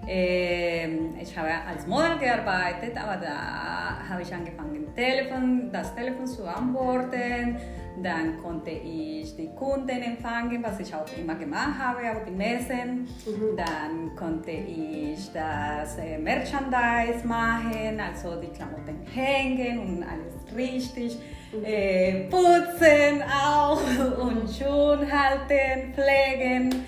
ähm, 0.07 1.15
ich 1.19 1.35
habe 1.35 1.49
als 1.67 1.87
Model 1.87 2.19
gearbeitet, 2.19 2.95
aber 2.95 3.17
da 3.17 4.07
habe 4.07 4.21
ich 4.21 4.31
angefangen, 4.33 4.93
Telefon, 4.95 5.71
das 5.71 5.93
Telefon 5.95 6.27
zu 6.27 6.47
antworten. 6.47 7.57
Dann 8.01 8.41
konnte 8.41 8.71
ich 8.71 9.35
die 9.35 9.49
Kunden 9.55 9.89
empfangen, 10.01 10.61
was 10.63 10.79
ich 10.79 10.93
auch 10.93 11.05
immer 11.17 11.35
gemacht 11.35 11.79
habe 11.79 12.11
auf 12.11 12.25
die 12.25 12.31
Messen. 12.31 13.07
Dann 13.55 14.15
konnte 14.15 14.51
ich 14.51 15.31
das 15.31 15.97
äh, 15.97 16.17
Merchandise 16.17 17.25
machen, 17.25 17.99
also 17.99 18.39
die 18.39 18.47
Klamotten 18.47 19.05
hängen 19.13 19.79
und 19.79 20.03
alles 20.03 20.35
richtig 20.55 21.17
äh, 21.63 22.27
putzen 22.29 23.23
auch 23.23 23.81
und 24.19 24.49
schön 24.49 25.11
halten, 25.11 25.93
pflegen. 25.93 26.85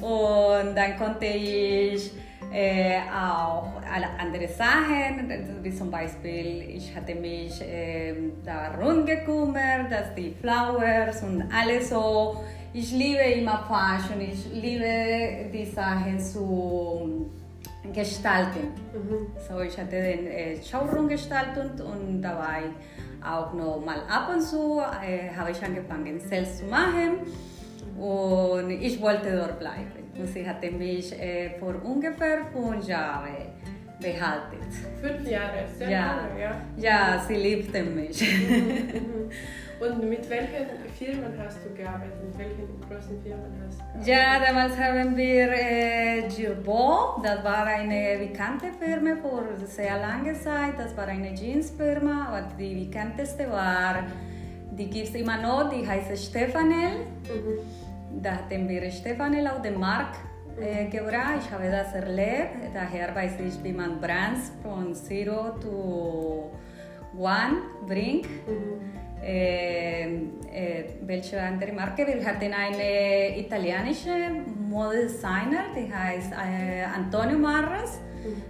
Und 0.00 0.74
dann 0.76 0.96
konnte 0.98 1.26
ich 1.26 2.12
äh, 2.58 3.00
auch 3.14 3.70
alle 3.94 4.08
andere 4.18 4.48
Sachen, 4.48 5.30
wie 5.62 5.72
zum 5.72 5.90
Beispiel, 5.92 6.64
ich 6.76 6.94
hatte 6.94 7.14
mich 7.14 7.60
äh, 7.62 8.14
darum 8.44 9.06
gekümmert, 9.06 9.92
dass 9.92 10.12
die 10.16 10.34
Flowers 10.40 11.22
und 11.22 11.44
alles 11.54 11.90
so, 11.90 12.42
ich 12.72 12.90
liebe 12.90 13.20
immer 13.20 13.64
Fashion, 13.68 14.20
ich 14.20 14.44
liebe 14.52 15.48
die 15.52 15.66
Sachen 15.66 16.18
zu 16.18 17.30
gestalten. 17.94 18.72
So, 19.48 19.60
ich 19.60 19.78
hatte 19.78 20.02
den 20.02 20.26
äh, 20.26 20.60
Showroom 20.60 21.08
gestaltet 21.08 21.80
und 21.80 22.20
dabei 22.20 22.62
auch 23.24 23.52
noch 23.54 23.84
mal 23.84 24.00
ab 24.10 24.30
und 24.34 24.42
zu 24.42 24.80
äh, 24.80 25.30
habe 25.36 25.52
ich 25.52 25.62
angefangen, 25.62 26.18
selbst 26.18 26.58
zu 26.58 26.64
machen 26.64 27.20
und 27.96 28.70
ich 28.70 29.00
wollte 29.00 29.36
dort 29.36 29.60
bleiben. 29.60 29.97
Und 30.18 30.26
sie 30.26 30.46
hatte 30.48 30.70
mich 30.70 31.12
äh, 31.20 31.50
vor 31.60 31.74
ungefähr 31.84 32.38
fünf 32.52 32.86
Jahren 32.86 33.36
behalten. 34.00 34.56
Fünf 35.00 35.28
Jahre, 35.28 35.64
sehr 35.76 35.88
Ja. 35.90 36.16
lange, 36.16 36.40
ja. 36.40 36.60
Ja, 36.76 37.24
sie 37.26 37.34
liebte 37.34 37.82
mich. 37.82 38.20
Und 39.80 40.08
mit 40.10 40.28
welchen 40.28 40.66
Firmen 40.98 41.32
hast 41.38 41.58
du 41.64 41.72
gearbeitet? 41.72 42.14
Mit 42.26 42.36
welchen 42.38 42.80
großen 42.80 43.22
Firmen 43.22 43.62
hast 43.64 43.78
du 43.78 43.84
gearbeitet? 43.84 44.08
Ja, 44.08 44.40
damals 44.44 44.76
haben 44.76 45.16
wir 45.16 45.52
äh, 45.52 46.22
Girbo, 46.28 47.20
das 47.22 47.44
war 47.44 47.64
eine 47.64 48.18
bekannte 48.18 48.66
Firma 48.80 49.10
vor 49.22 49.44
sehr 49.66 50.00
langer 50.00 50.34
Zeit. 50.34 50.74
Das 50.78 50.96
war 50.96 51.06
eine 51.06 51.32
Jeansfirma, 51.32 52.26
aber 52.28 52.48
die 52.58 52.86
bekannteste 52.86 53.48
war, 53.50 54.02
die 54.72 54.90
gibt 54.90 55.08
es 55.10 55.14
immer 55.14 55.40
noch, 55.40 55.70
die 55.70 55.86
heißt 55.86 56.24
Stefanel. 56.26 57.06
Da 58.10 58.32
hatten 58.32 58.68
wir 58.68 58.90
Stefanel 58.90 59.46
auf 59.46 59.62
dem 59.62 59.78
Markt 59.78 60.16
äh, 60.60 60.86
gebracht. 60.86 61.40
Ich 61.40 61.50
habe 61.52 61.70
das 61.70 61.92
erlebt, 61.94 62.74
daher 62.74 63.14
weiß 63.14 63.34
ich, 63.46 63.62
wie 63.62 63.72
man 63.72 64.00
Brands 64.00 64.52
von 64.62 64.94
Zero 64.94 65.50
to 65.60 66.50
One 67.16 67.58
bringt. 67.86 68.26
Äh, 69.22 70.04
äh, 70.04 70.84
welche 71.02 71.40
andere 71.40 71.72
Marke? 71.72 72.06
Wir 72.06 72.24
hatten 72.24 72.52
eine 72.52 73.38
italienische 73.38 74.30
Modedesigner, 74.68 75.66
die 75.76 75.92
heißt 75.92 76.32
Antonio 76.94 77.38
Marras. 77.38 78.00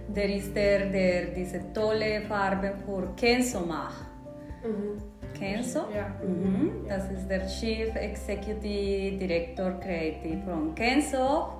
Der 0.07 0.35
ist 0.35 0.55
der, 0.55 0.87
der 0.87 1.25
diese 1.27 1.71
tolle 1.73 2.21
Farben 2.21 2.71
für 2.85 3.13
Kenzo 3.15 3.61
macht. 3.61 4.05
Mhm. 4.63 5.08
Kenzo? 5.39 5.85
Ja. 5.95 6.07
Mhm. 6.25 6.85
Das 6.87 7.09
ist 7.09 7.29
der 7.29 7.47
Chief 7.47 7.95
Executive 7.95 9.17
Director 9.17 9.71
Creative 9.79 10.41
von 10.45 10.75
Kenzo. 10.75 11.59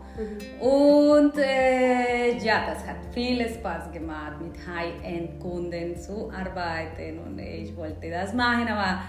Und 0.60 1.38
äh, 1.38 2.38
ja, 2.40 2.66
das 2.68 2.86
hat 2.86 2.98
viel 3.14 3.48
Spaß 3.48 3.92
gemacht, 3.92 4.34
mit 4.42 4.54
High-End-Kunden 4.68 5.96
zu 5.96 6.30
arbeiten 6.30 7.20
und 7.20 7.40
ich 7.40 7.76
wollte 7.78 8.10
das 8.10 8.34
machen, 8.34 8.68
aber 8.68 9.02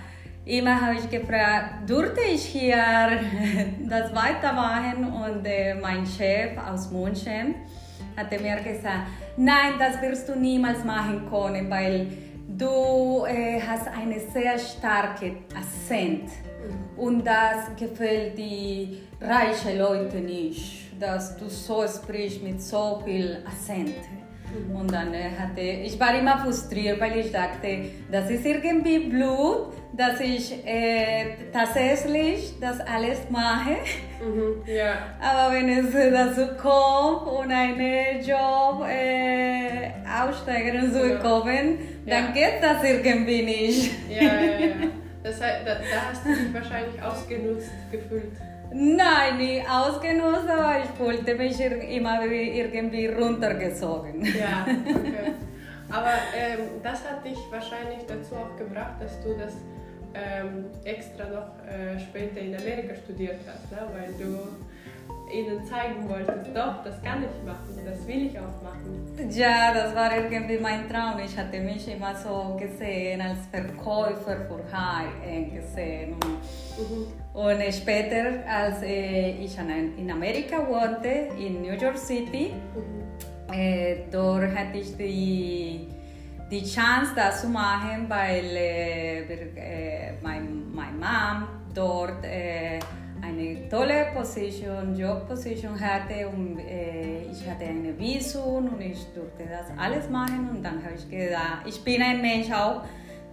immer 0.44 0.80
habe 0.80 0.94
ich 0.94 1.10
gefragt, 1.10 1.88
durfte 1.90 2.20
ich 2.32 2.44
hier 2.44 2.76
das 3.88 4.14
weitermachen? 4.14 5.04
Und 5.04 5.44
äh, 5.44 5.74
mein 5.74 6.06
Chef 6.06 6.56
aus 6.58 6.92
München 6.92 7.56
hatte 8.16 8.38
mir 8.38 8.56
gesagt, 8.56 9.08
nein, 9.36 9.72
das 9.78 10.00
wirst 10.02 10.28
du 10.28 10.36
niemals 10.36 10.84
machen 10.84 11.28
können, 11.28 11.68
weil 11.68 12.06
du 12.61 13.25
äh, 13.26 13.61
hast 13.61 13.88
eine 13.88 14.21
sehr 14.21 14.59
starke 14.59 15.37
Akzent 15.55 16.25
mhm. 16.25 16.99
und 16.99 17.25
das 17.25 17.75
gefällt 17.79 18.37
die 18.37 19.00
reichen 19.21 19.79
Leute 19.79 20.19
nicht, 20.19 21.00
dass 21.00 21.37
du 21.37 21.49
so 21.49 21.87
sprichst 21.88 22.43
mit 22.43 22.61
so 22.62 23.00
viel 23.05 23.43
Akzent. 23.47 23.95
Und 24.75 24.92
dann 24.92 25.12
hatte 25.38 25.61
ich 25.61 25.99
war 25.99 26.19
immer 26.19 26.38
frustriert, 26.38 27.00
weil 27.00 27.19
ich 27.19 27.33
dachte, 27.33 27.85
das 28.11 28.30
ist 28.30 28.45
irgendwie 28.45 29.00
Blut, 29.11 29.75
dass 29.92 30.21
ich 30.21 30.66
äh, 30.66 31.37
tatsächlich 31.52 32.54
das 32.61 32.80
alles 32.80 33.19
mache. 33.30 33.76
Mhm, 34.25 34.62
ja. 34.66 34.95
Aber 35.21 35.54
wenn 35.54 35.69
es 35.69 35.92
dazu 35.92 36.54
kommt 36.57 37.26
und 37.26 37.50
einen 37.50 38.21
Job 38.25 38.87
äh, 38.88 39.90
aussteigen 40.09 40.85
und 40.85 40.95
so 40.95 41.04
ja. 41.04 41.16
kommen, 41.16 41.78
dann 42.07 42.26
ja. 42.26 42.30
geht 42.33 42.62
das 42.62 42.85
irgendwie 42.85 43.42
nicht. 43.42 43.92
Ja, 44.09 44.23
ja, 44.23 44.42
ja. 44.42 44.76
Das 45.23 45.38
da, 45.38 45.47
da 45.64 46.11
hast 46.11 46.25
du 46.25 46.30
dich 46.30 46.54
wahrscheinlich 46.54 47.02
ausgenutzt 47.02 47.71
gefühlt. 47.92 48.33
Nein, 48.72 49.38
nicht 49.38 49.68
ausgenutzt, 49.68 50.48
aber 50.48 50.78
ich 50.78 50.90
fühlte 50.96 51.34
mich 51.34 51.60
immer 51.60 52.24
irgendwie 52.24 53.06
runtergezogen. 53.06 54.24
Ja, 54.24 54.64
okay. 54.86 55.32
Aber 55.90 56.12
ähm, 56.36 56.80
das 56.82 57.04
hat 57.04 57.24
dich 57.24 57.38
wahrscheinlich 57.50 58.06
dazu 58.06 58.36
auch 58.36 58.56
gebracht, 58.56 58.94
dass 59.00 59.20
du 59.22 59.36
das 59.36 59.54
ähm, 60.14 60.66
extra 60.84 61.24
noch 61.24 61.66
äh, 61.66 61.98
später 61.98 62.40
in 62.40 62.54
Amerika 62.54 62.94
studiert 62.94 63.40
hast, 63.46 63.72
ne? 63.72 63.88
weil 63.92 64.12
du 64.18 64.38
ihnen 65.32 65.64
zeigen 65.64 66.08
wolltest, 66.08 66.54
doch, 66.54 66.82
das 66.84 67.02
kann 67.02 67.22
ich 67.22 67.46
machen, 67.46 67.84
das 67.84 68.06
will 68.06 68.26
ich 68.26 68.38
auch 68.38 68.62
machen. 68.62 69.30
Ja, 69.30 69.72
das 69.75 69.94
war 69.94 70.16
irgendwie 70.16 70.58
mein 70.58 70.88
Traum. 70.88 71.18
Ich 71.25 71.37
hatte 71.37 71.60
mich 71.60 71.87
immer 71.92 72.14
so 72.14 72.56
gesehen 72.58 73.20
als 73.20 73.38
Verkäufer 73.50 74.37
für 74.49 74.64
High 74.72 75.52
gesehen. 75.52 76.14
Und, 76.14 76.25
mhm. 76.25 77.06
und 77.34 77.75
später, 77.75 78.44
als 78.49 78.82
äh, 78.82 79.32
ich 79.32 79.56
in 79.58 80.10
Amerika 80.10 80.66
wohnte, 80.66 81.28
in 81.38 81.62
New 81.62 81.72
York 81.72 81.99
City, 81.99 82.52
mhm. 82.75 83.54
äh, 83.54 83.96
dort 84.10 84.54
hatte 84.54 84.78
ich 84.78 84.96
die 84.96 85.88
die 86.50 86.64
Chance, 86.64 87.12
das 87.14 87.42
zu 87.42 87.49
machen, 87.49 88.06
weil 88.08 88.44
äh, 88.56 89.20
äh, 89.20 90.12
mein, 90.20 90.72
mein 90.75 90.99
Mom 90.99 91.46
dort 91.72 92.25
äh, 92.25 92.80
eine 93.22 93.68
tolle 93.68 94.06
Position, 94.14 94.96
Jobposition 94.96 95.78
hatte 95.78 96.28
und 96.28 96.58
äh, 96.58 97.22
ich 97.30 97.48
hatte 97.48 97.64
eine 97.64 97.98
Visum 97.98 98.72
und 98.74 98.80
ich 98.80 99.06
durfte 99.14 99.44
das 99.48 99.66
alles 99.78 100.08
machen 100.08 100.48
und 100.50 100.62
dann 100.62 100.82
habe 100.82 100.94
ich 100.96 101.08
gedacht, 101.08 101.62
ich 101.66 101.82
bin 101.82 102.02
ein 102.02 102.20
Mensch 102.20 102.50
auch, 102.50 102.82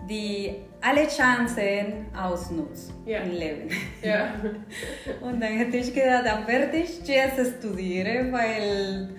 die 0.10 0.56
alle 0.82 1.08
Chancen 1.08 2.06
ausnutzt 2.16 2.94
ja. 3.06 3.20
im 3.20 3.32
Leben. 3.32 3.70
Ja. 4.02 4.36
und 5.22 5.42
dann 5.42 5.54
hätte 5.58 5.78
ich 5.78 5.94
gedacht, 5.94 6.26
dann 6.26 6.48
werde 6.48 6.78
ich 6.78 7.06
Jazz 7.06 7.56
studieren, 7.60 8.32
weil, 8.32 9.10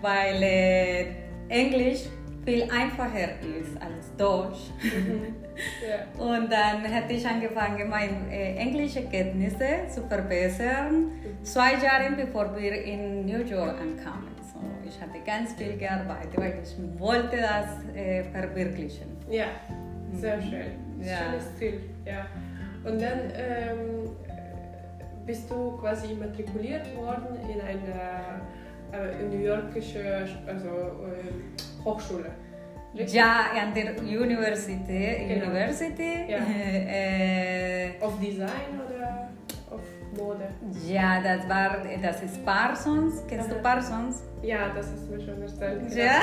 weil 0.00 0.42
äh, 0.42 1.06
Englisch 1.48 2.04
viel 2.44 2.62
einfacher 2.64 3.40
ist 3.60 3.80
als 3.80 4.16
Deutsch. 4.16 4.70
Mhm. 4.82 5.45
Ja. 5.80 6.22
Und 6.22 6.50
dann 6.50 6.84
hätte 6.84 7.12
ich 7.14 7.26
angefangen, 7.26 7.88
meine 7.88 8.30
äh, 8.30 8.56
englische 8.56 9.02
Kenntnisse 9.02 9.88
zu 9.88 10.02
verbessern, 10.02 11.12
zwei 11.42 11.74
Jahre 11.74 12.12
bevor 12.16 12.56
wir 12.56 12.82
in 12.82 13.26
New 13.26 13.42
York 13.44 13.80
ankamen. 13.80 14.34
So, 14.52 14.60
ich 14.86 15.00
hatte 15.00 15.18
ganz 15.24 15.54
viel 15.54 15.76
gearbeitet, 15.76 16.36
weil 16.36 16.58
ich 16.62 17.00
wollte 17.00 17.36
das 17.36 17.94
äh, 17.94 18.24
verwirklichen. 18.24 19.16
Ja, 19.30 19.46
sehr 20.12 20.36
mhm. 20.36 20.42
schön. 20.42 20.66
Ja. 21.00 21.16
Schönes 21.16 21.56
Ziel. 21.56 21.80
Ja. 22.04 22.26
Und 22.84 23.00
dann 23.02 23.32
ähm, 23.34 24.10
bist 25.26 25.50
du 25.50 25.76
quasi 25.78 26.12
immatrikuliert 26.12 26.94
worden 26.96 27.36
in 27.52 27.60
eine 27.60 28.40
äh, 28.92 29.24
New 29.24 29.42
Yorkische 29.42 30.26
also, 30.46 30.68
äh, 30.68 31.84
Hochschule. 31.84 32.30
Ja, 33.04 33.46
an 33.60 33.74
der 33.74 33.98
University. 34.02 35.26
Genau. 35.28 35.46
University. 35.46 36.24
Ja. 36.28 36.38
Äh, 36.38 37.90
auf 38.00 38.18
Design 38.18 38.80
oder 38.86 39.28
auf 39.70 39.80
Mode? 40.16 40.48
Ja, 40.86 41.20
das 41.20 41.48
war, 41.48 41.78
das 42.02 42.22
ist 42.22 42.44
Parsons. 42.44 43.22
Kennst 43.28 43.50
Aha. 43.50 43.54
du 43.54 43.62
Parsons? 43.62 44.22
Ja, 44.42 44.70
das 44.74 44.86
hast 44.86 45.08
du 45.08 45.16
mir 45.16 45.20
schon 45.20 45.42
erzählt. 45.42 45.94
Ja, 45.94 46.20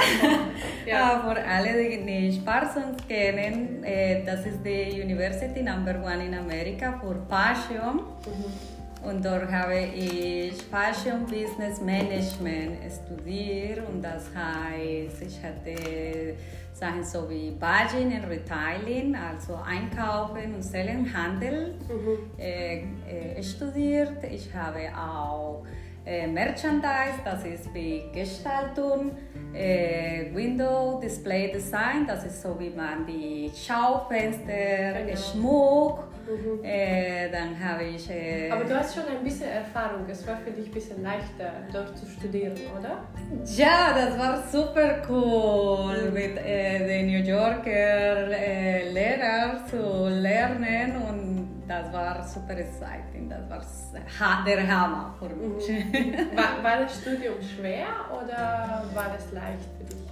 ja. 0.85 1.19
für 1.19 1.43
alle, 1.43 1.89
die 1.89 1.97
nicht 1.97 2.45
Parsons 2.45 2.97
kennen, 3.07 3.83
äh, 3.83 4.23
das 4.25 4.45
ist 4.45 4.65
die 4.65 5.01
University 5.01 5.61
Number 5.61 5.95
One 6.03 6.25
in 6.25 6.33
Amerika 6.33 6.99
für 6.99 7.15
Fashion. 7.29 7.97
Mhm. 8.25 8.73
Und 9.03 9.25
dort 9.25 9.51
habe 9.51 9.77
ich 9.93 10.53
Fashion 10.71 11.25
Business 11.25 11.81
Management 11.81 12.77
studiert 12.89 13.85
und 13.89 14.01
das 14.01 14.29
heißt, 14.33 15.21
ich 15.21 15.43
hatte 15.43 16.35
Sachen 16.73 17.03
so 17.03 17.29
wie 17.29 17.51
Budgeting 17.51 18.23
und 18.23 18.29
Retailing, 18.29 19.15
also 19.15 19.55
Einkaufen 19.55 20.55
und 20.55 20.63
Sellen, 20.63 21.13
Handel 21.13 21.75
mhm. 21.87 22.39
äh, 22.39 22.81
äh, 23.07 23.43
studiert. 23.43 24.23
Ich 24.23 24.53
habe 24.53 24.89
auch 24.97 25.65
äh, 26.05 26.27
Merchandise, 26.27 27.19
das 27.23 27.45
ist 27.45 27.73
wie 27.73 28.03
Gestaltung, 28.13 29.11
äh, 29.53 30.25
Window 30.33 30.99
Display 31.01 31.51
Design, 31.51 32.05
das 32.05 32.25
ist 32.25 32.41
so 32.41 32.59
wie 32.59 32.69
man 32.69 33.05
die 33.05 33.49
Schaufenster, 33.55 35.05
genau. 35.05 35.15
Schmuck, 35.15 36.03
mhm. 36.27 36.63
äh, 36.63 37.29
dann 37.29 37.57
habe 37.63 37.83
ich... 37.85 38.09
Aber 38.51 38.63
du 38.65 38.77
hast 38.77 38.95
schon 38.95 39.03
ein 39.05 39.23
bisschen 39.23 39.49
Erfahrung, 39.49 40.05
es 40.09 40.27
war 40.27 40.37
für 40.37 40.51
dich 40.51 40.67
ein 40.67 40.73
bisschen 40.73 41.03
leichter 41.03 41.53
dort 41.71 41.97
zu 41.97 42.05
studieren, 42.05 42.53
oder? 42.77 43.05
Ja, 43.45 43.93
das 43.95 44.17
war 44.17 44.43
super 44.51 45.01
cool 45.07 46.09
mhm. 46.09 46.13
mit 46.13 46.37
den 46.37 47.07
New 47.07 47.23
Yorker 47.23 48.27
Lehrern 48.27 49.65
zu 49.69 50.09
lernen 50.09 50.95
und 51.09 51.32
das 51.67 51.91
war 51.93 52.23
super 52.23 52.57
exciting, 52.57 53.29
das 53.29 53.49
war 53.49 54.43
der 54.45 54.67
Hammer 54.67 55.15
für 55.19 55.29
mich. 55.29 55.69
Mhm. 55.69 56.13
War, 56.35 56.63
war 56.63 56.77
das 56.81 57.01
Studium 57.01 57.35
schwer 57.41 57.87
oder 58.11 58.83
war 58.93 59.13
das 59.13 59.31
leicht 59.31 59.69
für 59.77 59.85
dich? 59.85 60.03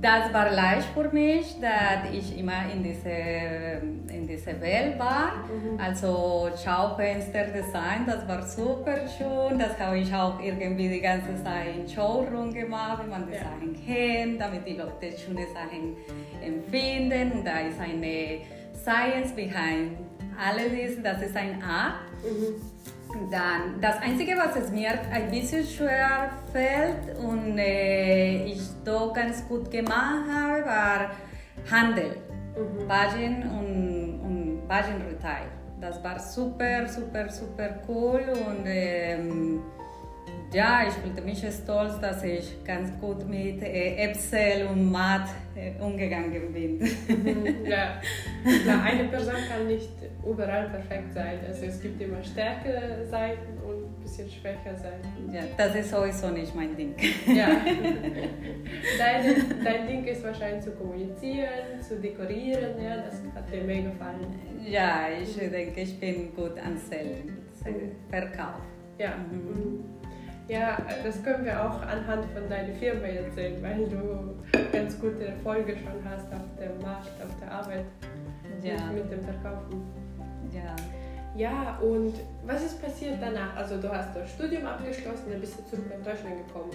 Das 0.00 0.32
war 0.32 0.50
leicht 0.50 0.88
für 0.94 1.08
mich, 1.10 1.56
da 1.60 2.08
ich 2.12 2.38
immer 2.38 2.70
in 2.70 2.82
diese, 2.82 3.08
in 3.08 4.26
diese 4.26 4.60
Welt 4.60 4.98
war. 4.98 5.32
Mhm. 5.46 5.80
Also 5.80 6.50
Schaufensterdesign, 6.62 8.04
das 8.06 8.26
war 8.28 8.42
super 8.42 8.96
schön. 9.08 9.58
Das 9.58 9.78
habe 9.78 9.98
ich 9.98 10.14
auch 10.14 10.38
irgendwie 10.40 10.88
die 10.88 11.00
ganze 11.00 11.42
Zeit 11.42 11.76
in 11.76 11.88
Showroom 11.88 12.52
gemacht, 12.52 13.02
wenn 13.02 13.10
man 13.10 13.26
die 13.26 13.34
ja. 13.34 13.40
Sachen 13.40 13.86
kennt, 13.86 14.40
damit 14.40 14.66
die 14.66 14.74
Leute 14.74 15.16
schöne 15.18 15.46
Sachen 15.54 15.96
empfinden. 16.42 17.38
Und 17.38 17.46
da 17.46 17.60
ist 17.60 17.80
eine 17.80 18.40
Science 18.74 19.32
behind 19.32 19.96
alles 20.38 21.02
das 21.02 21.22
ist 21.22 21.36
ein 21.36 21.62
A. 21.62 22.00
Mhm. 22.22 23.30
Dann 23.30 23.80
das 23.80 24.00
Einzige, 24.00 24.36
was 24.36 24.56
es 24.56 24.70
mir 24.70 24.90
ein 25.12 25.30
bisschen 25.30 25.64
schwer 25.64 26.30
fällt 26.52 27.16
und 27.18 27.58
äh, 27.58 28.44
ich 28.44 28.60
doch 28.84 29.12
ganz 29.12 29.46
gut 29.46 29.70
gemacht 29.70 30.24
habe, 30.32 30.64
war 30.64 31.10
Handel, 31.70 32.16
mhm. 32.56 32.88
Bagin 32.88 33.42
und, 33.42 34.20
und 34.20 34.68
Retail. 35.02 35.46
Das 35.80 36.02
war 36.02 36.18
super, 36.18 36.88
super, 36.88 37.28
super 37.30 37.80
cool 37.88 38.22
und 38.48 38.64
ähm, 38.66 39.62
ja, 40.54 40.86
ich 40.86 40.94
fühlte 40.94 41.20
mich 41.22 41.38
stolz, 41.38 41.98
dass 42.00 42.22
ich 42.22 42.64
ganz 42.64 42.90
gut 43.00 43.28
mit 43.28 43.60
äh, 43.62 43.96
Excel 43.96 44.66
und 44.68 44.90
Math 44.90 45.28
äh, 45.56 45.72
umgegangen 45.82 46.52
bin. 46.52 46.78
Mhm, 46.78 47.66
ja. 47.66 48.00
Klar, 48.62 48.82
eine 48.84 49.04
Person 49.04 49.34
kann 49.48 49.66
nicht 49.66 49.90
überall 50.24 50.68
perfekt 50.68 51.12
sein. 51.12 51.40
Also 51.46 51.66
es 51.66 51.82
gibt 51.82 52.00
immer 52.00 52.22
stärkere 52.22 53.04
Seiten 53.04 53.58
und 53.66 53.84
ein 53.84 54.02
bisschen 54.02 54.30
schwächere 54.30 54.76
Seiten. 54.76 55.32
Ja, 55.32 55.42
das 55.56 55.74
ist 55.74 55.90
sowieso 55.90 56.28
nicht 56.28 56.54
mein 56.54 56.76
Ding. 56.76 56.94
Ja. 57.26 57.48
Dein, 58.98 59.64
dein 59.64 59.86
Ding 59.86 60.04
ist 60.04 60.22
wahrscheinlich 60.22 60.62
zu 60.64 60.70
kommunizieren, 60.72 61.80
zu 61.80 61.98
dekorieren. 62.00 62.82
Ja, 62.82 62.96
das 62.96 63.22
hat 63.34 63.52
dir 63.52 63.62
mega 63.64 63.90
gefallen. 63.90 64.26
Ja, 64.64 65.08
ich 65.20 65.34
denke, 65.36 65.80
ich 65.80 65.98
bin 65.98 66.34
gut 66.34 66.58
an 66.58 66.78
Sellen, 66.78 67.38
Verkauf. 68.10 68.60
Ja. 68.98 69.16
Mhm. 69.16 69.84
Ja, 70.48 70.76
das 71.02 71.22
können 71.22 71.44
wir 71.44 71.58
auch 71.58 71.80
anhand 71.82 72.26
von 72.32 72.48
deiner 72.48 72.74
Firma 72.74 73.06
erzählen, 73.06 73.62
weil 73.62 73.88
du 73.88 74.34
ganz 74.72 75.00
gute 75.00 75.28
Erfolge 75.28 75.72
schon 75.72 76.04
hast 76.04 76.26
auf 76.32 76.42
dem 76.58 76.82
Markt, 76.82 77.10
auf 77.22 77.40
der 77.40 77.50
Arbeit 77.50 77.84
ja. 78.62 78.76
mit 78.92 79.10
dem 79.10 79.22
Verkaufen. 79.22 79.82
Ja. 80.52 80.76
Ja, 81.36 81.78
und 81.78 82.14
was 82.46 82.62
ist 82.62 82.80
passiert 82.80 83.16
danach? 83.20 83.56
Also 83.56 83.80
du 83.80 83.90
hast 83.90 84.14
das 84.14 84.30
Studium 84.30 84.66
abgeschlossen, 84.66 85.24
dann 85.30 85.40
bist 85.40 85.58
du 85.58 85.64
zurück 85.64 85.86
nach 85.90 86.12
Deutschland 86.12 86.46
gekommen 86.46 86.70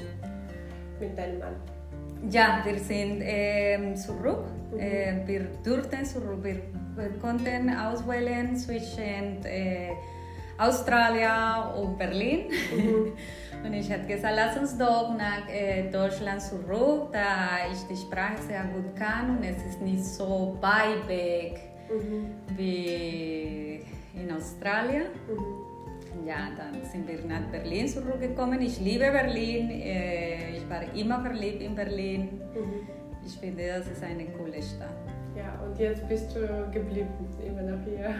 mit 1.00 1.18
deinem 1.18 1.40
Mann. 1.40 1.56
Ja, 2.30 2.62
wir 2.66 2.78
sind 2.78 3.22
ähm, 3.22 3.96
zurück. 3.96 4.44
Mhm. 4.74 4.80
Äh, 4.80 5.28
wir 5.28 5.48
durften 5.64 6.04
zurück. 6.04 6.44
Wir, 6.44 6.60
wir 6.96 7.10
konnten 7.22 7.70
auswählen 7.74 8.58
zwischen 8.58 9.46
äh, 9.46 9.92
Australien 10.60 11.74
und 11.82 11.98
Berlin. 11.98 12.52
Mhm. 12.76 13.14
und 13.66 13.74
ich 13.74 13.92
habe 13.92 14.06
gesagt, 14.06 14.34
lass 14.36 14.58
uns 14.58 14.78
doch 14.78 15.16
nach 15.18 15.48
äh, 15.50 15.90
Deutschland 15.90 16.42
zurück, 16.42 17.10
da 17.14 17.72
ich 17.72 17.80
die 17.90 17.96
Sprache 17.96 18.42
sehr 18.48 18.64
gut 18.66 18.96
kann 18.96 19.38
und 19.38 19.44
es 19.44 19.64
ist 19.66 19.82
nicht 19.82 20.04
so 20.04 20.58
weit 20.62 21.08
weg 21.08 21.62
mhm. 21.90 22.58
wie 22.58 23.82
in 24.16 24.32
Australien. 24.36 25.08
Mhm. 25.28 26.28
Ja, 26.28 26.50
dann 26.58 26.84
sind 26.84 27.08
wir 27.08 27.24
nach 27.26 27.50
Berlin 27.52 27.88
zurückgekommen. 27.88 28.62
Ich 28.62 28.80
liebe 28.80 29.10
Berlin. 29.12 29.72
Äh, 29.72 30.58
ich 30.58 30.70
war 30.70 30.82
immer 30.94 31.22
verliebt 31.22 31.62
in 31.62 31.74
Berlin. 31.74 32.42
Mhm. 32.54 32.88
Ich 33.26 33.38
finde, 33.38 33.68
das 33.68 33.88
ist 33.88 34.04
eine 34.04 34.26
coole 34.26 34.62
Stadt. 34.62 35.19
Ja, 35.36 35.60
und 35.64 35.78
jetzt 35.80 36.08
bist 36.08 36.36
du 36.36 36.40
geblieben, 36.72 37.08
immer 37.46 37.62
noch 37.62 37.80
hier. 37.86 38.14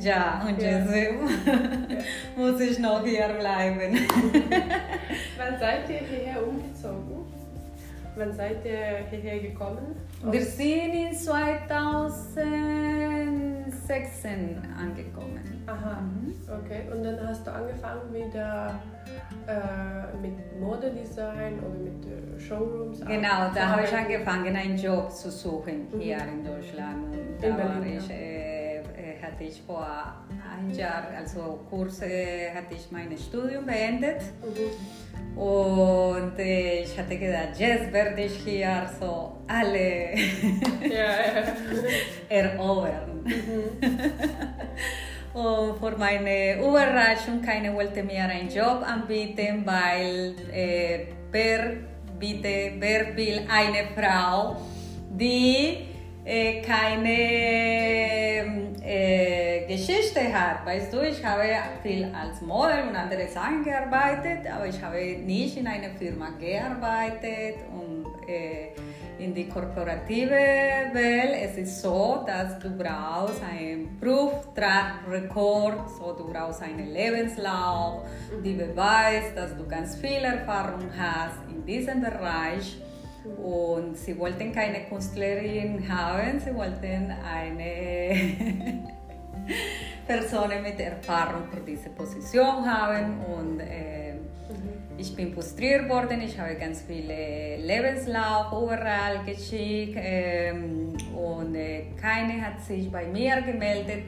Ja, 0.00 0.44
und 0.46 0.60
ja. 0.60 0.78
jetzt 0.78 0.94
ja. 0.94 1.12
muss 2.36 2.60
ich 2.60 2.78
noch 2.78 3.04
hier 3.04 3.28
bleiben. 3.28 3.98
Wann 5.36 5.58
seid 5.58 5.88
ihr 5.88 5.98
hierher 5.98 6.46
umgezogen? 6.46 7.24
Wann 8.16 8.32
seid 8.32 8.64
ihr 8.64 9.06
hierher 9.10 9.40
gekommen? 9.40 9.96
Wir 10.30 10.44
sind 10.44 10.94
in 10.94 11.14
2016 13.70 14.62
angekommen. 14.78 15.64
Aha, 15.66 16.00
mhm. 16.00 16.34
okay. 16.48 16.82
Und 16.92 17.02
dann 17.02 17.26
hast 17.26 17.46
du 17.46 17.52
angefangen 17.52 18.12
wieder 18.12 18.80
äh, 19.46 20.16
mit 20.20 20.60
Modedesign 20.60 21.58
oder 21.60 21.78
mit 21.78 22.06
äh, 22.06 22.40
Showrooms? 22.40 23.00
Genau, 23.00 23.50
da 23.54 23.68
habe 23.68 23.84
ich 23.84 23.94
angefangen, 23.94 24.54
einen 24.54 24.76
Job 24.76 25.10
zu 25.10 25.30
suchen 25.30 25.88
mhm. 25.92 26.00
hier 26.00 26.18
in 26.18 26.44
Deutschland. 26.44 27.14
Und 27.14 27.42
da 27.42 27.46
in 27.46 27.56
Berlin, 27.56 27.98
ich, 27.98 28.10
äh, 28.10 28.78
äh, 28.78 28.82
hatte 29.22 29.44
ich 29.44 29.62
vor 29.62 29.86
ein 30.58 30.70
Jahr, 30.70 31.04
also 31.16 31.60
Kurse, 31.68 32.06
hatte 32.54 32.74
ich 32.74 32.90
mein 32.90 33.16
Studium 33.16 33.66
beendet. 33.66 34.22
Mhm. 34.42 35.38
Und 35.38 35.95
äh, 36.38 36.82
ich 36.82 36.98
hatte 36.98 37.16
gedacht, 37.16 37.58
jetzt 37.58 37.92
werde 37.92 38.22
ich 38.22 38.36
hier 38.44 38.88
so 39.00 39.36
alle 39.46 40.10
erobern. 42.28 43.24
Mhm. 43.24 44.10
Und 45.36 45.78
für 45.78 45.96
meine 45.98 46.58
Überraschung, 46.58 47.42
keiner 47.42 47.74
wollte 47.74 48.02
mir 48.02 48.24
einen 48.24 48.48
Job 48.48 48.82
anbieten, 48.86 49.62
weil 49.66 50.34
äh, 50.50 51.08
wer, 51.30 51.74
bitte, 52.18 52.72
wer 52.78 53.14
will 53.14 53.40
eine 53.46 53.84
Frau, 53.94 54.56
die 55.10 55.95
äh, 56.26 56.60
keine 56.60 57.16
äh, 58.82 59.64
Geschichte 59.68 60.20
hat. 60.32 60.66
Weißt 60.66 60.92
du, 60.92 61.02
ich 61.02 61.24
habe 61.24 61.44
viel 61.82 62.12
als 62.12 62.40
Model 62.40 62.88
und 62.88 62.96
andere 62.96 63.28
Sachen 63.28 63.62
gearbeitet, 63.62 64.50
aber 64.52 64.66
ich 64.66 64.82
habe 64.82 64.98
nicht 65.24 65.56
in 65.56 65.68
einer 65.68 65.90
Firma 65.90 66.30
gearbeitet 66.38 67.56
und 67.72 68.28
äh, 68.28 68.70
in 69.18 69.32
die 69.34 69.48
korporative 69.48 70.30
Welt 70.92 71.36
es 71.42 71.56
ist 71.56 71.80
so, 71.80 72.24
dass 72.26 72.58
du 72.58 72.70
brauchst 72.76 73.40
einen 73.42 73.98
Prüfrekord, 73.98 75.88
so 75.96 76.12
du 76.12 76.30
brauchst 76.30 76.60
einen 76.62 76.92
Lebenslauf, 76.92 78.02
die 78.44 78.54
beweist, 78.54 79.36
dass 79.36 79.56
du 79.56 79.66
ganz 79.66 79.96
viel 79.96 80.22
Erfahrung 80.24 80.90
hast 80.98 81.38
in 81.48 81.64
diesem 81.64 82.02
Bereich. 82.02 82.76
Und 83.42 83.96
sie 83.96 84.18
wollten 84.18 84.52
keine 84.52 84.80
Künstlerin 84.84 85.84
haben, 85.88 86.40
sie 86.40 86.54
wollten 86.54 87.12
eine 87.34 88.16
Person 90.06 90.50
mit 90.62 90.80
Erfahrung 90.80 91.44
für 91.52 91.60
diese 91.60 91.90
Position 91.90 92.64
haben. 92.64 93.20
Und 93.24 93.60
äh, 93.60 94.14
ich 94.98 95.14
bin 95.14 95.34
frustriert 95.34 95.88
worden, 95.88 96.22
ich 96.22 96.38
habe 96.38 96.54
ganz 96.54 96.82
viele 96.82 97.56
Lebenslauf 97.58 98.50
überall 98.52 99.24
geschickt 99.26 99.96
ähm, 99.96 100.96
und 101.14 101.54
äh, 101.54 101.84
keine 102.00 102.40
hat 102.40 102.60
sich 102.62 102.90
bei 102.90 103.06
mir 103.06 103.42
gemeldet. 103.42 104.04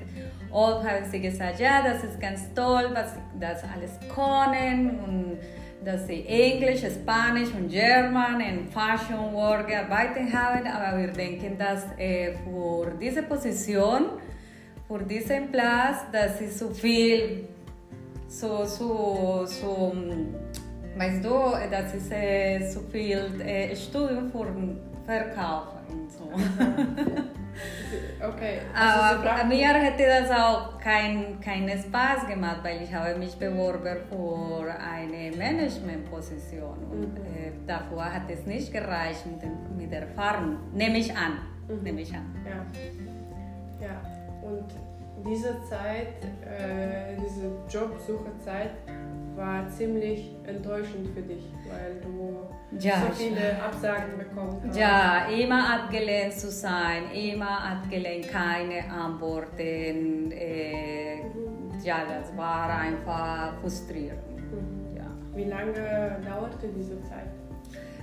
Oft 0.50 0.88
haben 0.88 1.04
sie 1.10 1.20
gesagt, 1.20 1.60
ja, 1.60 1.82
das 1.82 2.04
ist 2.04 2.18
ganz 2.18 2.52
toll, 2.54 2.90
was 2.94 3.12
sie 3.14 3.20
das 3.38 3.62
alles 3.64 3.98
können 4.14 4.98
und 5.00 5.38
dass 5.88 6.06
sie 6.06 6.26
Englisch, 6.26 6.80
Spanisch 6.80 7.48
und 7.54 7.70
German 7.70 8.36
und 8.36 8.70
Fashion 8.70 9.32
Work 9.32 9.68
gearbeitet 9.68 10.30
haben, 10.34 10.66
aber 10.66 10.98
wir 10.98 11.08
denken, 11.08 11.56
dass 11.56 11.86
äh, 11.96 12.34
für 12.44 12.92
diese 13.00 13.22
Position, 13.22 14.02
für 14.86 15.02
diesen 15.02 15.50
Platz, 15.50 16.00
das 16.12 16.40
ist 16.42 16.58
zu 16.58 16.74
viel, 16.74 17.48
so, 18.28 18.66
so, 18.66 19.46
so 19.46 19.92
Weißt 20.98 21.24
du, 21.24 21.30
das 21.70 21.94
ist 21.94 22.74
so 22.74 22.80
viel 22.90 23.40
äh, 23.40 23.74
Studium 23.76 24.32
für 24.32 24.46
Verkauf 25.06 25.68
und 25.88 26.10
so. 26.10 26.28
okay. 28.22 28.60
Also 28.74 29.22
Aber 29.24 29.44
mir 29.44 29.68
hätte 29.68 30.04
das 30.06 30.30
auch 30.30 30.78
keinen 30.78 31.40
kein 31.40 31.68
Spaß 31.68 32.26
gemacht, 32.26 32.60
weil 32.62 32.82
ich 32.82 32.92
habe 32.92 33.18
mich 33.18 33.36
beworben 33.36 33.98
für 34.08 34.74
eine 34.78 35.36
Managementposition 35.36 36.78
und 36.90 37.14
mhm. 37.14 37.26
äh, 37.26 37.52
davor 37.66 38.04
hat 38.04 38.30
es 38.30 38.46
nicht 38.46 38.72
gereicht 38.72 39.24
mit, 39.26 39.42
mit 39.76 39.92
der 39.92 40.02
Erfahrung. 40.02 40.58
Nehme 40.72 40.98
ich 40.98 41.14
an. 41.16 41.38
Mhm. 41.68 41.82
Nehme 41.82 42.00
ich 42.02 42.14
an. 42.14 42.34
Ja. 42.44 43.86
ja. 43.86 44.02
Und 44.42 44.68
diese 45.26 45.60
Zeit, 45.68 46.24
äh, 46.44 47.16
diese 47.16 47.50
Jobsuchezeit, 47.68 48.70
war 49.38 49.68
ziemlich 49.68 50.34
enttäuschend 50.44 51.08
für 51.14 51.22
dich, 51.22 51.44
weil 51.70 52.00
du 52.02 52.48
ja, 52.78 53.00
so 53.00 53.12
viele 53.12 53.62
Absagen 53.62 54.18
bekommen 54.18 54.60
hast. 54.66 54.76
Ja, 54.76 55.26
immer 55.28 55.74
abgelehnt 55.74 56.34
zu 56.34 56.50
sein, 56.50 57.10
immer 57.14 57.64
abgelehnt, 57.64 58.28
keine 58.28 58.90
Antworten. 58.90 60.32
Äh, 60.32 61.22
mhm. 61.22 61.80
Ja, 61.82 61.98
das 62.04 62.36
war 62.36 62.68
einfach 62.68 63.54
frustrierend. 63.60 64.20
Mhm. 64.36 64.96
Ja. 64.96 65.06
Wie 65.34 65.44
lange 65.44 66.20
dauerte 66.26 66.68
diese 66.76 67.00
Zeit? 67.04 67.28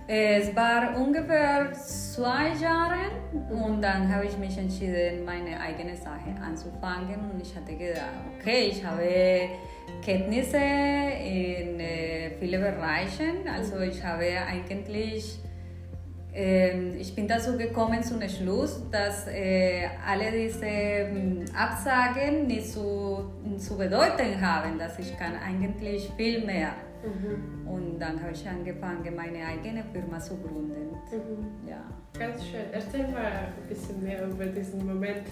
Es 0.08 0.56
war 0.56 0.95
ungefähr 0.95 1.74
zwei 1.74 2.50
Jahre 2.62 3.10
und 3.50 3.82
dann 3.82 4.13
habe 4.13 4.26
ich 4.26 4.38
mich 4.38 4.56
entschieden, 4.56 5.26
meine 5.26 5.60
eigene 5.60 5.95
Sache 5.95 6.30
anzufangen 6.45 7.32
und 7.34 7.41
ich 7.41 7.56
hatte 7.56 7.76
gedacht, 7.76 8.04
okay, 8.39 8.67
ich 8.69 8.86
habe 8.86 9.02
Kenntnisse 10.04 10.58
in 10.58 11.80
äh, 11.80 12.32
vielen 12.39 12.62
Bereichen. 12.62 13.48
Also 13.52 13.80
ich 13.80 14.04
habe 14.04 14.26
eigentlich, 14.48 15.39
äh, 16.34 16.95
ich 16.95 17.15
bin 17.15 17.28
dazu 17.28 17.58
gekommen 17.58 18.04
zum 18.04 18.21
Schluss, 18.30 18.84
dass 18.91 19.28
äh, 19.28 19.88
alle 20.08 20.32
diese 20.32 20.65
äh, 20.65 21.45
Absagen 21.56 22.48
nicht 22.48 22.71
zu, 22.71 23.32
zu 23.58 23.78
bedeuten 23.78 24.39
haben, 24.39 24.78
dass 24.78 25.00
ich 25.00 25.17
kann 25.17 25.34
eigentlich 25.43 26.12
viel 26.15 26.45
mehr. 26.45 26.74
Mhm. 27.04 27.67
Und 27.67 28.00
dann 28.00 28.21
habe 28.21 28.32
ich 28.32 28.48
angefangen, 28.48 29.15
meine 29.15 29.45
eigene 29.45 29.84
Firma 29.91 30.19
zu 30.19 30.38
gründen. 30.38 30.91
Mhm. 31.12 31.69
Ja. 31.69 31.84
Ganz 32.17 32.45
schön. 32.45 32.62
Erzähl 32.71 33.08
mal 33.08 33.26
ein 33.26 33.67
bisschen 33.67 34.04
mehr 34.04 34.26
über 34.26 34.45
diesen 34.45 34.86
Moment. 34.86 35.28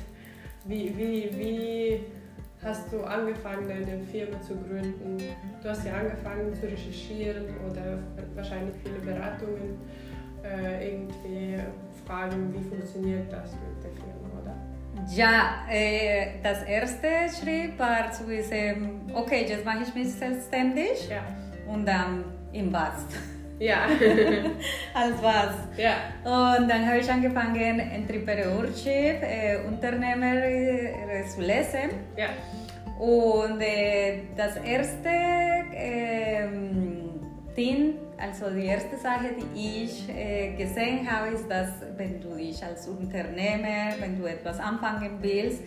Wie, 0.66 0.98
wie, 0.98 1.30
wie 1.38 2.00
hast 2.64 2.92
du 2.92 3.04
angefangen, 3.04 3.68
deine 3.68 4.00
Firma 4.12 4.40
zu 4.42 4.56
gründen? 4.56 5.18
Du 5.62 5.70
hast 5.70 5.86
ja 5.86 5.94
angefangen 5.94 6.54
zu 6.54 6.68
recherchieren 6.68 7.46
oder 7.70 8.00
wahrscheinlich 8.36 8.76
viele 8.84 9.00
Beratungen, 9.00 9.78
äh, 10.44 10.92
irgendwie 10.92 11.58
fragen, 12.06 12.54
wie 12.54 12.70
funktioniert 12.70 13.32
das 13.32 13.52
mit 13.54 13.84
der 13.84 13.92
Firma, 13.92 14.42
oder? 14.42 14.56
Ja, 15.10 15.66
äh, 15.70 16.42
das 16.42 16.64
erste 16.64 17.08
Schritt 17.30 17.78
war 17.80 18.12
zu 18.12 18.28
wissen, 18.28 19.12
okay, 19.14 19.46
jetzt 19.48 19.66
mache 19.66 19.84
ich 19.84 19.96
mich 19.96 20.12
selbstständig 20.12 21.10
ja. 21.10 21.24
und 21.68 21.86
dann 21.86 22.26
im 22.52 22.72
was. 22.72 23.06
Ja. 23.60 23.86
Als 24.94 25.22
was. 25.22 25.56
Ja. 25.78 25.94
Und 26.24 26.68
dann 26.70 26.86
habe 26.88 27.00
ich 27.00 27.10
angefangen, 27.10 27.80
Entrepreneurship, 27.80 29.22
äh, 29.22 29.58
Unternehmer 29.68 30.36
äh, 30.44 31.26
zu 31.28 31.42
lesen. 31.42 31.92
Ja. 32.18 32.30
Und 33.00 33.62
äh, 33.62 34.22
das 34.36 34.58
erste 34.58 35.10
äh, 35.72 36.48
Ding, 37.56 37.96
also 38.18 38.50
die 38.50 38.66
erste 38.66 38.98
Sache, 38.98 39.30
die 39.56 39.84
ich 39.84 40.10
äh, 40.10 40.56
gesehen 40.56 41.10
habe, 41.10 41.34
ist, 41.34 41.50
dass 41.50 41.70
wenn 41.98 42.22
du 42.22 42.36
dich 42.36 42.64
als 42.64 42.88
Unternehmer, 42.88 43.94
wenn 44.00 44.20
du 44.20 44.26
etwas 44.26 44.60
anfangen 44.60 45.18
willst, 45.22 45.62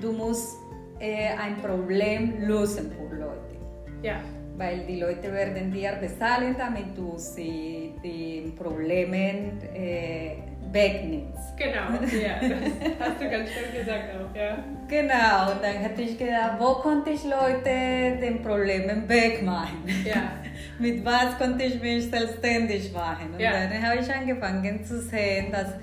du 0.00 0.12
musst 0.12 0.56
äh, 1.00 1.28
ein 1.36 1.56
Problem 1.62 2.46
lösen 2.46 2.92
für 2.92 3.16
Leute. 3.16 3.56
Ja. 4.02 4.20
Weil 4.56 4.80
die 4.86 5.00
Leute 5.00 5.32
werden 5.32 5.72
dir 5.72 5.92
bezahlen, 6.00 6.54
damit 6.56 6.96
du 6.96 7.18
sie 7.18 7.92
die 8.02 8.52
Probleme 8.56 9.52
äh, 9.74 10.36
wegnimmst. 10.70 11.56
Genau, 11.56 11.98
ja, 12.22 12.40
das 12.40 12.98
hast 13.00 13.20
du 13.20 13.30
ganz 13.30 13.50
schön 13.50 13.72
gesagt 13.78 14.04
auch, 14.14 14.36
ja. 14.36 14.58
Genau, 14.88 15.60
dann 15.60 15.76
hätte 15.82 16.02
ich 16.02 16.18
gedacht, 16.18 16.56
wo 16.58 16.74
konnte 16.74 17.10
ich 17.10 17.24
Leute 17.24 18.18
den 18.20 18.42
Problemen 18.42 19.08
wegmachen? 19.08 19.84
Ja. 20.04 20.32
Mit 20.78 21.04
was 21.04 21.38
konnte 21.38 21.64
ich 21.64 21.80
mich 21.80 22.10
selbstständig 22.10 22.92
machen? 22.92 23.34
Und 23.34 23.40
Ja. 23.40 23.52
dann 23.52 23.82
habe 23.82 24.00
ich 24.00 24.12
angefangen 24.12 24.84
zu 24.84 25.00
sehen, 25.00 25.52
dass 25.52 25.74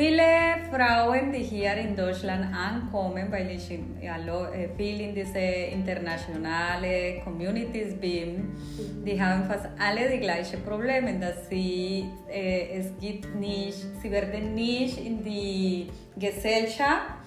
viele 0.00 0.22
Frauen, 0.70 1.30
die 1.30 1.42
hier 1.42 1.74
in 1.74 1.94
Deutschland 1.94 2.46
ankommen, 2.54 3.30
weil 3.30 3.50
ich 3.50 3.70
äh, 3.70 4.68
viel 4.74 5.00
in 5.00 5.14
diese 5.14 5.38
internationale 5.38 7.20
Communities 7.22 7.94
bin, 8.00 8.56
die 9.04 9.20
haben 9.20 9.44
fast 9.44 9.66
alle 9.78 10.08
die 10.08 10.20
gleichen 10.20 10.62
Probleme, 10.64 11.18
dass 11.18 11.48
sie, 11.50 12.06
äh, 12.30 12.78
es 12.78 12.92
gibt 12.98 13.34
nicht, 13.34 13.78
sie 14.00 14.10
werden 14.10 14.54
nicht 14.54 15.04
in 15.04 15.22
die 15.22 15.90
Gesellschaft 16.16 17.20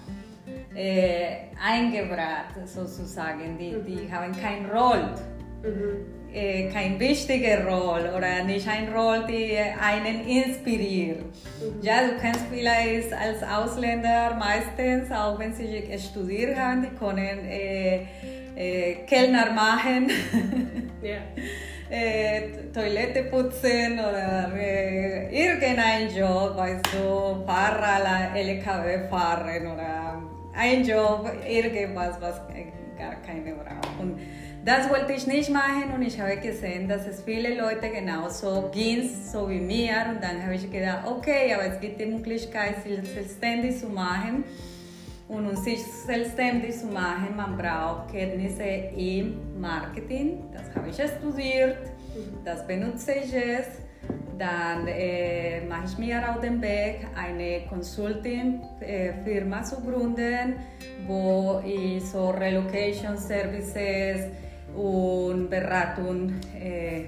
äh, 0.74 1.50
eingebracht, 1.64 2.56
sozusagen. 2.64 3.56
Die, 3.56 3.76
die 3.86 4.12
haben 4.12 4.32
keine 4.32 4.72
Rolle, 4.72 5.14
Mhm. 5.64 6.23
Äh, 6.34 6.68
keine 6.70 6.98
wichtige 6.98 7.64
Rolle 7.64 8.14
oder 8.14 8.42
nicht 8.44 8.68
eine 8.68 8.92
Rolle, 8.92 9.26
die 9.28 9.56
einen 9.56 10.26
inspiriert. 10.26 11.20
Ja, 11.80 12.02
du 12.02 12.20
kannst 12.20 12.42
vielleicht 12.50 13.12
als 13.12 13.42
Ausländer 13.42 14.34
meistens, 14.38 15.10
auch 15.12 15.38
wenn 15.38 15.54
sie 15.54 15.84
studiert 15.98 16.58
haben, 16.58 16.82
die 16.82 16.96
können 16.96 17.46
äh, 17.48 18.06
äh, 18.56 18.94
Kellner 19.06 19.52
machen. 19.52 20.10
Äh, 21.90 22.72
Toilette 22.72 23.24
putzen 23.24 24.00
oder 24.00 24.50
irgendein 25.30 26.08
Job, 26.16 26.56
weißt 26.56 26.86
du, 26.86 27.44
Fahrer, 27.44 28.34
LKW 28.34 29.06
fahren 29.10 29.66
oder 29.66 30.22
ein 30.56 30.82
Job, 30.82 31.30
irgendwas, 31.46 32.18
was 32.20 32.40
gar 32.98 33.14
keine 33.16 33.54
braucht. 33.54 34.00
Und 34.00 34.18
das 34.64 34.88
wollte 34.88 35.12
ich 35.12 35.26
nicht 35.26 35.50
machen 35.50 35.92
und 35.94 36.00
ich 36.02 36.18
habe 36.18 36.38
gesehen, 36.38 36.88
dass 36.88 37.06
es 37.06 37.22
viele 37.22 37.54
Leute 37.54 37.90
genauso 37.90 38.70
ging, 38.72 39.10
so 39.30 39.48
wie 39.50 39.60
mir. 39.60 40.06
Und 40.08 40.22
dann 40.22 40.42
habe 40.42 40.54
ich 40.54 40.70
gedacht, 40.70 41.06
okay, 41.06 41.52
aber 41.54 41.66
es 41.66 41.80
gibt 41.80 42.00
die 42.00 42.06
Möglichkeit, 42.06 42.82
sich 42.82 42.98
selbstständig 43.06 43.78
zu 43.78 43.88
machen. 43.88 44.44
Und 45.28 45.48
um 45.48 45.56
sich 45.56 45.82
selbstständig 45.84 46.78
zu 46.78 46.86
machen, 46.86 47.36
man 47.36 47.58
braucht 47.58 48.12
Kenntnisse 48.12 48.62
im 48.96 49.60
Marketing. 49.60 50.44
Das 50.52 50.74
habe 50.74 50.88
ich 50.88 50.94
studiert, 50.94 51.76
das 52.44 52.66
benutze 52.66 53.12
ich 53.12 53.34
es. 53.34 53.66
Dann 54.38 54.86
äh, 54.88 55.60
mache 55.66 55.84
ich 55.86 55.98
mir 55.98 56.28
auf 56.28 56.40
den 56.40 56.60
Weg, 56.60 57.06
eine 57.16 57.66
Consulting-Firma 57.68 59.62
zu 59.62 59.80
gründen, 59.80 60.56
wo 61.06 61.62
ich 61.64 62.04
so 62.04 62.30
Relocation 62.30 63.16
Services 63.16 64.26
und 64.76 65.48
Beratung 65.50 66.32
äh, 66.58 67.04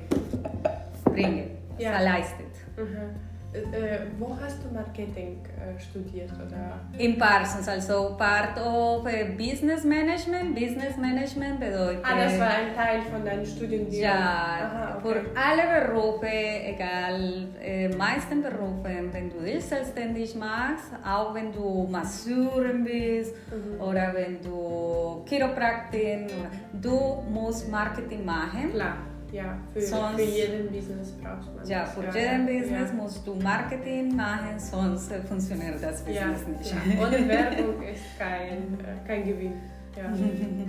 bringe, 1.04 1.44
Ja. 1.78 2.00
leistet. 2.00 2.46
Mhm. 2.76 3.35
Äh, 3.56 3.94
äh, 3.94 3.98
wo 4.18 4.36
hast 4.40 4.58
du 4.62 4.72
Marketing 4.74 5.38
äh, 5.56 5.80
studiert? 5.80 6.30
Oder? 6.34 6.80
In 6.98 7.16
Parsons, 7.18 7.66
also 7.68 8.14
part 8.18 8.58
of 8.60 9.06
äh, 9.06 9.24
Business 9.36 9.84
Management. 9.84 10.54
Business 10.54 10.96
Management 10.98 11.58
bedeutet. 11.60 12.00
Ah, 12.04 12.16
das 12.22 12.38
war 12.38 12.48
ein 12.48 12.74
Teil 12.74 13.00
von 13.10 13.24
deinem 13.24 13.46
Studium. 13.46 13.86
Ja, 13.90 14.12
Aha, 14.12 14.98
okay. 14.98 15.08
für 15.08 15.20
alle 15.38 15.86
Berufe, 15.86 16.26
egal, 16.26 17.48
äh, 17.62 17.88
meisten 17.88 18.42
Berufe, 18.42 18.90
wenn 19.12 19.30
du 19.30 19.38
dich 19.40 19.64
selbstständig 19.64 20.34
machst, 20.34 20.90
auch 21.04 21.34
wenn 21.34 21.52
du 21.52 21.86
Masseurin 21.90 22.84
bist 22.84 23.34
Mhm. 23.50 23.80
oder 23.80 24.12
wenn 24.14 24.40
du 24.42 25.22
Chiropraktin, 25.26 26.26
du 26.72 27.22
musst 27.30 27.70
Marketing 27.70 28.24
machen. 28.24 28.72
Klar, 28.72 28.96
ja, 29.36 29.58
für, 29.72 29.80
Sonst- 29.82 30.16
für 30.16 30.22
jeden 30.22 30.72
Business 30.72 31.12
brauchst 31.22 31.54
man 31.54 31.66
Ja, 31.66 31.84
für 31.84 32.18
jeden 32.18 32.46
Business 32.46 32.90
ja. 32.90 32.96
musst 33.02 33.26
du 33.26 33.34
Marketing 33.34 34.16
machen, 34.16 34.58
sonst 34.58 35.10
äh, 35.12 35.20
funktioniert 35.20 35.74
das 35.82 36.04
Ja, 36.08 36.28
Business 36.28 36.46
nicht. 36.48 36.70
klar. 36.96 37.06
Ohne 37.08 37.28
Werbung 37.34 37.82
ist 37.82 38.18
kein, 38.18 38.58
äh, 38.80 39.06
kein 39.06 39.24
Gewinn. 39.24 39.52
Ja, 39.96 40.12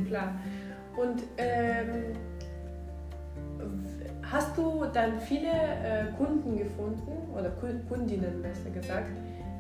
klar. 0.08 0.32
Und 0.96 1.24
ähm, 1.38 2.14
hast 4.32 4.58
du 4.58 4.86
dann 4.94 5.20
viele 5.22 5.50
äh, 5.52 6.06
Kunden 6.18 6.58
gefunden, 6.58 7.12
oder 7.34 7.50
Ku- 7.52 7.80
Kundinnen 7.90 8.42
besser 8.42 8.70
gesagt, 8.70 9.10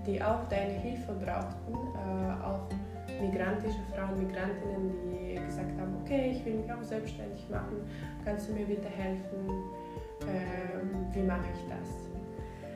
die 0.05 0.21
auch 0.21 0.47
deine 0.49 0.73
Hilfe 0.73 1.13
brauchten, 1.13 1.73
äh, 1.73 2.45
auch 2.45 2.61
migrantische 3.21 3.79
Frauen, 3.93 4.17
Migrantinnen, 4.19 4.91
die 5.11 5.26
gesagt 5.57 5.79
haben, 5.79 5.95
okay, 6.03 6.33
ich 6.35 6.45
will 6.45 6.55
mich 6.55 6.71
auch 6.71 6.83
selbstständig 6.83 7.49
machen, 7.49 7.81
kannst 8.23 8.49
du 8.49 8.53
mir 8.53 8.65
bitte 8.65 8.89
helfen, 8.89 9.49
ähm, 10.21 11.07
wie 11.13 11.21
mache 11.21 11.45
ich 11.53 11.69
das? 11.69 12.07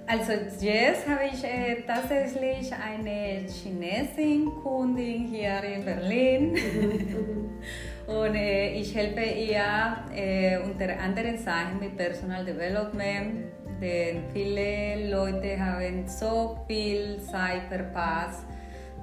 Also 0.08 0.34
jetzt 0.66 1.08
habe 1.08 1.22
ich 1.32 1.44
äh, 1.44 1.84
tatsächlich 1.86 2.72
eine 2.74 3.48
Chinesin 3.48 4.52
Kundin 4.62 5.28
hier 5.28 5.64
in 5.64 5.86
Berlin 5.86 6.58
und 8.08 8.36
äh, 8.36 8.74
ich 8.74 8.94
helfe 8.96 9.22
ihr 9.22 9.98
äh, 10.14 10.58
unter 10.58 11.00
anderen 11.00 11.38
Sachen 11.38 11.80
mit 11.80 11.96
Personal 11.96 12.44
Development, 12.44 13.46
denn 13.80 14.24
viele 14.34 15.12
Leute 15.12 15.58
haben 15.60 16.08
so 16.08 16.58
viel 16.68 17.22
Zeit 17.22 17.64
verpasst, 17.70 18.44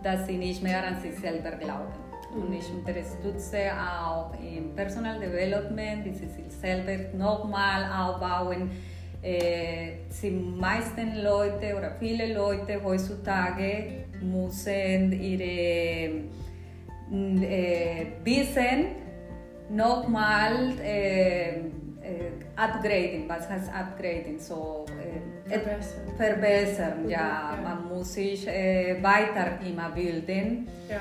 dass 0.03 0.27
sie 0.27 0.37
nicht 0.37 0.63
mehr 0.63 0.85
an 0.85 1.01
sich 1.01 1.17
selber 1.17 1.53
glauben. 1.53 2.08
Und 2.35 2.53
ich 2.53 2.71
unterstütze 2.71 3.71
auch 3.73 4.33
im 4.35 4.75
Personal 4.75 5.19
Development, 5.19 6.05
sie 6.05 6.29
sich 6.29 6.53
selber 6.61 7.17
nochmal 7.17 7.85
aufbauen. 7.91 8.71
Äh, 9.23 9.93
die 10.23 10.31
meisten 10.31 11.23
Leute 11.23 11.77
oder 11.77 11.93
viele 11.99 12.35
Leute 12.35 12.81
heutzutage 12.85 14.05
müssen 14.21 15.13
ihre 15.13 16.23
mm, 17.11 17.43
äh, 17.43 18.07
Wissen 18.23 18.87
nochmal 19.71 20.73
äh, 20.85 21.49
äh, 21.49 21.61
upgraden. 22.55 23.25
Was 23.27 23.49
heißt 23.49 23.73
upgraden? 23.75 24.39
So, 24.39 24.87
Verbessern. 25.49 26.17
verbessern. 26.17 27.09
Ja, 27.09 27.19
ja. 27.19 27.59
man 27.63 27.89
muss 27.89 28.15
sich 28.15 28.47
weiter 28.47 29.59
immer 29.67 29.91
bilden. 29.91 30.69
Ja. 30.89 31.01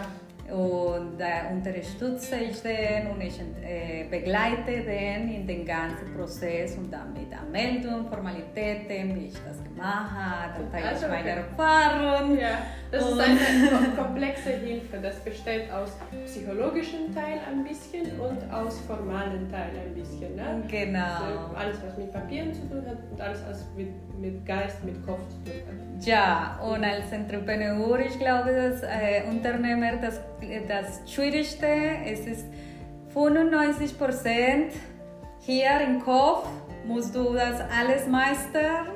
Und 0.50 1.18
da 1.20 1.50
unterstütze 1.52 2.38
ich 2.38 2.62
den 2.62 3.08
und 3.12 3.22
ich 3.22 3.38
äh, 3.62 4.06
begleite 4.10 4.82
den 4.82 5.30
in 5.30 5.46
den 5.46 5.66
ganzen 5.66 6.14
Prozess 6.16 6.78
und 6.78 6.90
dann 6.92 7.12
mit 7.14 7.28
Anmeldung, 7.38 8.08
Formalitäten, 8.08 9.14
wie 9.16 9.26
ich 9.26 9.34
das 9.46 9.62
gemacht 9.62 10.10
habe, 10.12 10.54
dann 10.64 10.72
teile 10.72 10.88
Also, 10.90 11.06
ich 11.06 11.12
meine 11.12 11.32
okay. 11.32 11.40
Erfahrung. 11.50 12.38
Ja, 12.40 12.60
das 12.92 13.10
ist 13.10 13.20
eine 13.20 13.40
kom- 13.70 13.96
komplexe 13.98 14.52
Hilfe. 14.52 14.98
Das 15.02 15.20
besteht 15.20 15.70
aus 15.70 15.98
psychologischen 16.26 17.14
Teil 17.14 17.40
ein 17.50 17.64
bisschen 17.66 18.18
und 18.20 18.50
aus 18.50 18.80
formalen 18.88 19.52
Teil 19.52 19.72
ein 19.86 19.94
bisschen. 19.94 20.34
Ne? 20.38 20.64
Genau. 20.70 21.52
Alles, 21.56 21.78
was 21.86 21.98
mit 21.98 22.14
Papieren 22.14 22.54
zu 22.54 22.62
tun 22.70 22.84
hat 22.88 22.98
und 23.12 23.20
alles, 23.20 23.44
was 23.50 23.66
mit, 23.76 23.90
mit 24.18 24.46
Geist, 24.46 24.82
mit 24.86 25.06
Kopf 25.06 25.28
zu 25.28 25.52
tun 25.52 25.62
hat. 25.68 25.97
Ja, 26.02 26.60
und 26.64 26.84
als 26.84 27.12
Entrepreneur, 27.12 28.00
ich 28.00 28.18
glaube, 28.20 28.54
dass 28.54 28.84
äh, 28.84 29.24
Unternehmer 29.30 29.98
das, 29.98 30.22
das 30.68 31.12
Schwierigste 31.12 31.68
es 32.06 32.20
ist 32.22 32.46
95 33.14 33.98
Prozent 33.98 34.74
hier 35.40 35.80
im 35.82 36.02
Kopf 36.02 36.48
musst 36.86 37.16
du 37.16 37.34
das 37.34 37.62
alles 37.62 38.08
meistern. 38.08 38.88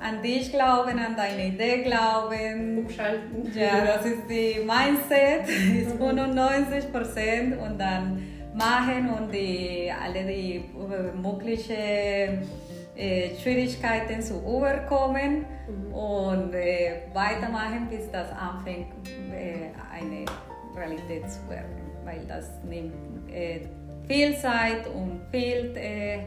An 0.00 0.20
dich 0.20 0.50
glauben, 0.50 0.98
an 0.98 1.14
deine 1.16 1.46
Idee 1.46 1.82
glauben. 1.82 2.78
Umschalten. 2.78 3.52
Ja, 3.54 3.84
das 3.84 4.06
ist 4.06 4.22
die 4.28 4.60
Mindset, 4.64 5.48
ist 5.48 5.96
95 5.96 6.92
Prozent 6.92 7.58
und 7.58 7.78
dann 7.78 8.20
machen 8.54 9.10
und 9.10 9.32
die, 9.32 9.92
alle 9.92 10.24
die 10.24 10.56
äh, 10.56 11.16
möglichen 11.16 12.42
äh, 12.96 13.34
Schwierigkeiten 13.40 14.20
zu 14.22 14.34
überkommen 14.40 15.44
und 15.92 16.54
äh, 16.54 17.02
weitermachen, 17.12 17.88
bis 17.88 18.10
das 18.10 18.30
anfängt, 18.32 18.88
äh, 19.32 19.70
eine 19.92 20.24
Realität 20.76 21.30
zu 21.30 21.48
werden. 21.48 21.80
Weil 22.04 22.24
das 22.26 22.50
nimmt 22.64 22.92
äh, 23.32 23.60
viel 24.06 24.36
Zeit 24.36 24.86
und 24.88 25.20
viel, 25.30 25.74
äh, 25.76 26.18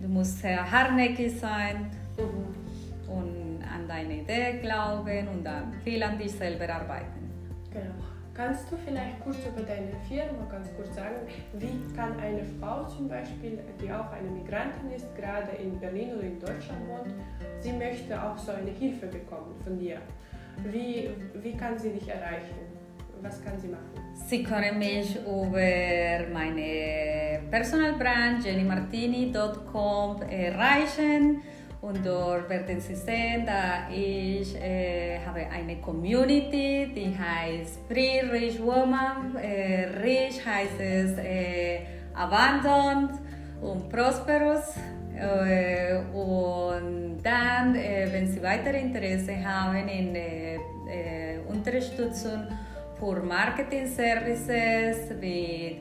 du 0.00 0.08
musst 0.08 0.38
sehr 0.40 0.70
hartnäckig 0.70 1.38
sein 1.38 1.90
Mhm. 2.16 3.10
und 3.12 3.62
an 3.64 3.88
deine 3.88 4.20
Idee 4.20 4.58
glauben 4.62 5.26
und 5.28 5.44
dann 5.44 5.72
viel 5.82 6.00
an 6.02 6.16
dich 6.16 6.30
selber 6.32 6.72
arbeiten. 6.72 7.30
Genau. 7.72 8.13
Kannst 8.34 8.70
du 8.70 8.76
vielleicht 8.76 9.20
kurz 9.20 9.36
über 9.46 9.62
deine 9.62 9.92
Firma 10.08 10.44
ganz 10.50 10.68
kurz 10.74 10.92
sagen, 10.96 11.14
wie 11.52 11.94
kann 11.94 12.18
eine 12.18 12.42
Frau 12.58 12.84
zum 12.84 13.08
Beispiel, 13.08 13.60
die 13.80 13.92
auch 13.92 14.10
eine 14.10 14.28
Migrantin 14.28 14.90
ist, 14.90 15.06
gerade 15.14 15.52
in 15.62 15.78
Berlin 15.78 16.14
oder 16.14 16.24
in 16.24 16.40
Deutschland 16.40 16.80
wohnt, 16.88 17.14
sie 17.60 17.72
möchte 17.72 18.20
auch 18.20 18.36
so 18.36 18.50
eine 18.50 18.72
Hilfe 18.72 19.06
bekommen 19.06 19.54
von 19.62 19.78
dir. 19.78 19.98
Wie, 20.64 21.10
wie 21.34 21.56
kann 21.56 21.78
sie 21.78 21.90
dich 21.90 22.08
erreichen? 22.08 22.58
Was 23.22 23.42
kann 23.44 23.56
sie 23.56 23.68
machen? 23.68 23.92
Sie 24.26 24.42
können 24.42 24.80
mich 24.80 25.16
über 25.16 26.32
meine 26.32 27.40
Personalbrand 27.50 28.44
jennymartini.com 28.44 30.22
erreichen. 30.22 31.40
Und 31.84 32.04
dort 32.06 32.48
werden 32.48 32.80
Sie 32.80 32.94
sehen, 32.94 33.44
dass 33.44 33.94
ich 33.94 34.56
äh, 34.56 35.18
habe 35.18 35.40
eine 35.40 35.76
Community, 35.82 36.90
die 36.96 37.14
heißt 37.14 37.80
Free 37.86 38.20
Rich 38.20 38.58
Woman. 38.62 39.36
Äh, 39.36 39.88
rich 40.02 40.40
heißt 40.46 40.80
es 40.80 41.18
äh, 41.18 41.80
Abandoned 42.14 43.20
und 43.60 43.90
Prosperous. 43.90 44.76
Äh, 45.14 45.98
und 46.16 47.18
dann, 47.22 47.74
wenn 47.74 48.28
Sie 48.28 48.42
weitere 48.42 48.80
Interesse 48.80 49.44
haben 49.44 49.86
in 49.86 50.16
Unterstützung 51.46 52.46
für 52.98 53.22
Marketing 53.22 53.86
Services 53.86 55.10
wie 55.20 55.80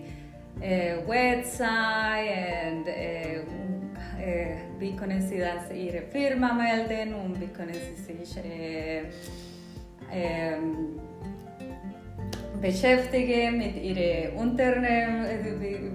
Website 1.07 2.87
und 3.47 3.72
äh, 4.23 4.55
wie 4.79 4.95
können 4.95 5.21
Sie 5.21 5.39
das 5.39 5.71
Ihre 5.71 6.01
Firma 6.03 6.53
melden 6.53 7.13
und 7.13 7.39
wie 7.39 7.47
können 7.47 7.73
Sie 7.73 8.01
sich 8.01 8.37
äh, 8.37 8.99
äh, 10.11 10.57
beschäftigen 12.61 13.57
mit 13.57 13.75
Ihrem 13.75 14.37
Unternehmen, 14.37 15.25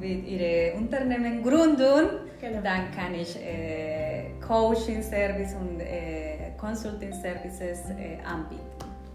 mit 0.01 0.27
Ihre 0.27 0.75
Unternehmen 0.77 1.43
gründen, 1.43 2.09
genau. 2.41 2.61
dann 2.63 2.91
kann 2.95 3.15
ich 3.15 3.37
äh, 3.37 4.31
Coaching 4.47 5.03
Service 5.03 5.55
und 5.55 5.81
äh, 5.81 6.53
Consulting 6.59 7.13
Services 7.13 7.85
anbieten. 8.25 8.63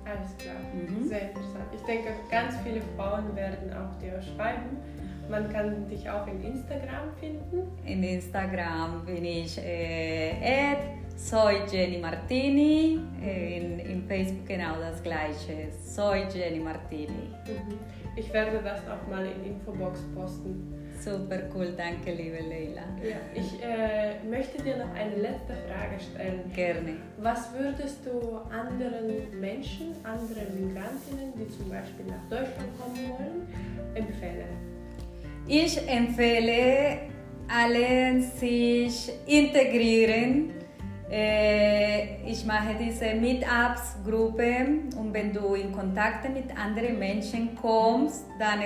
Alles 0.06 0.36
klar, 0.38 0.56
mhm. 0.74 1.08
sehr 1.08 1.22
interessant. 1.30 1.66
Ich 1.74 1.82
denke, 1.84 2.10
ganz 2.30 2.56
viele 2.64 2.82
Frauen 2.96 3.36
werden 3.36 3.72
auch 3.74 3.98
dir 4.00 4.22
schreiben 4.22 4.78
man 5.30 5.52
kann 5.52 5.88
dich 5.90 6.10
auch 6.10 6.28
in 6.28 6.44
Instagram 6.44 7.12
finden. 7.20 7.68
In 7.86 8.04
Instagram 8.04 9.06
bin 9.06 9.24
ich 9.26 9.58
äh, 9.58 10.76
soy 11.16 11.62
Jenny 11.72 11.98
Martini. 11.98 13.00
Äh, 13.22 13.58
in, 13.58 13.80
in 13.80 14.04
Facebook 14.08 14.48
genau 14.48 14.76
das 14.80 15.02
gleiche. 15.02 15.72
Soy 15.84 16.26
Jenny 16.34 16.60
Martini. 16.60 17.30
Mhm. 17.48 17.80
Ich 18.16 18.32
werde 18.32 18.60
das 18.64 18.82
auch 18.82 19.08
mal 19.10 19.26
in 19.26 19.54
Infobox 19.54 20.00
posten. 20.16 20.74
Super 21.00 21.40
cool, 21.54 21.74
danke 21.76 22.14
liebe 22.14 22.38
Leila. 22.38 22.84
Ja, 23.04 23.18
ich 23.34 23.62
äh, 23.62 24.24
möchte 24.30 24.62
dir 24.62 24.78
noch 24.78 24.94
eine 24.94 25.16
letzte 25.16 25.54
Frage 25.68 26.00
stellen. 26.00 26.52
Gerne. 26.54 26.96
Was 27.18 27.52
würdest 27.54 28.06
du 28.06 28.38
anderen 28.50 29.40
Menschen, 29.40 29.96
anderen 30.04 30.68
Migrantinnen, 30.68 31.34
die 31.36 31.50
zum 31.50 31.70
Beispiel 31.70 32.06
nach 32.06 32.24
Deutschland 32.30 32.70
kommen 32.80 33.10
wollen, 33.10 33.96
empfehlen? 33.96 34.73
Ich 35.48 35.78
empfehle 35.90 37.00
allen, 37.50 38.22
sich 38.22 39.12
integrieren. 39.26 40.52
Äh, 41.12 42.24
ich 42.26 42.46
mache 42.46 42.76
diese 42.80 43.14
Meetups-Gruppe 43.14 44.66
und 44.98 45.14
wenn 45.14 45.34
du 45.34 45.56
in 45.56 45.72
Kontakt 45.74 46.28
mit 46.34 46.46
anderen 46.58 46.98
Menschen 46.98 47.56
kommst, 47.56 48.26
dann 48.40 48.62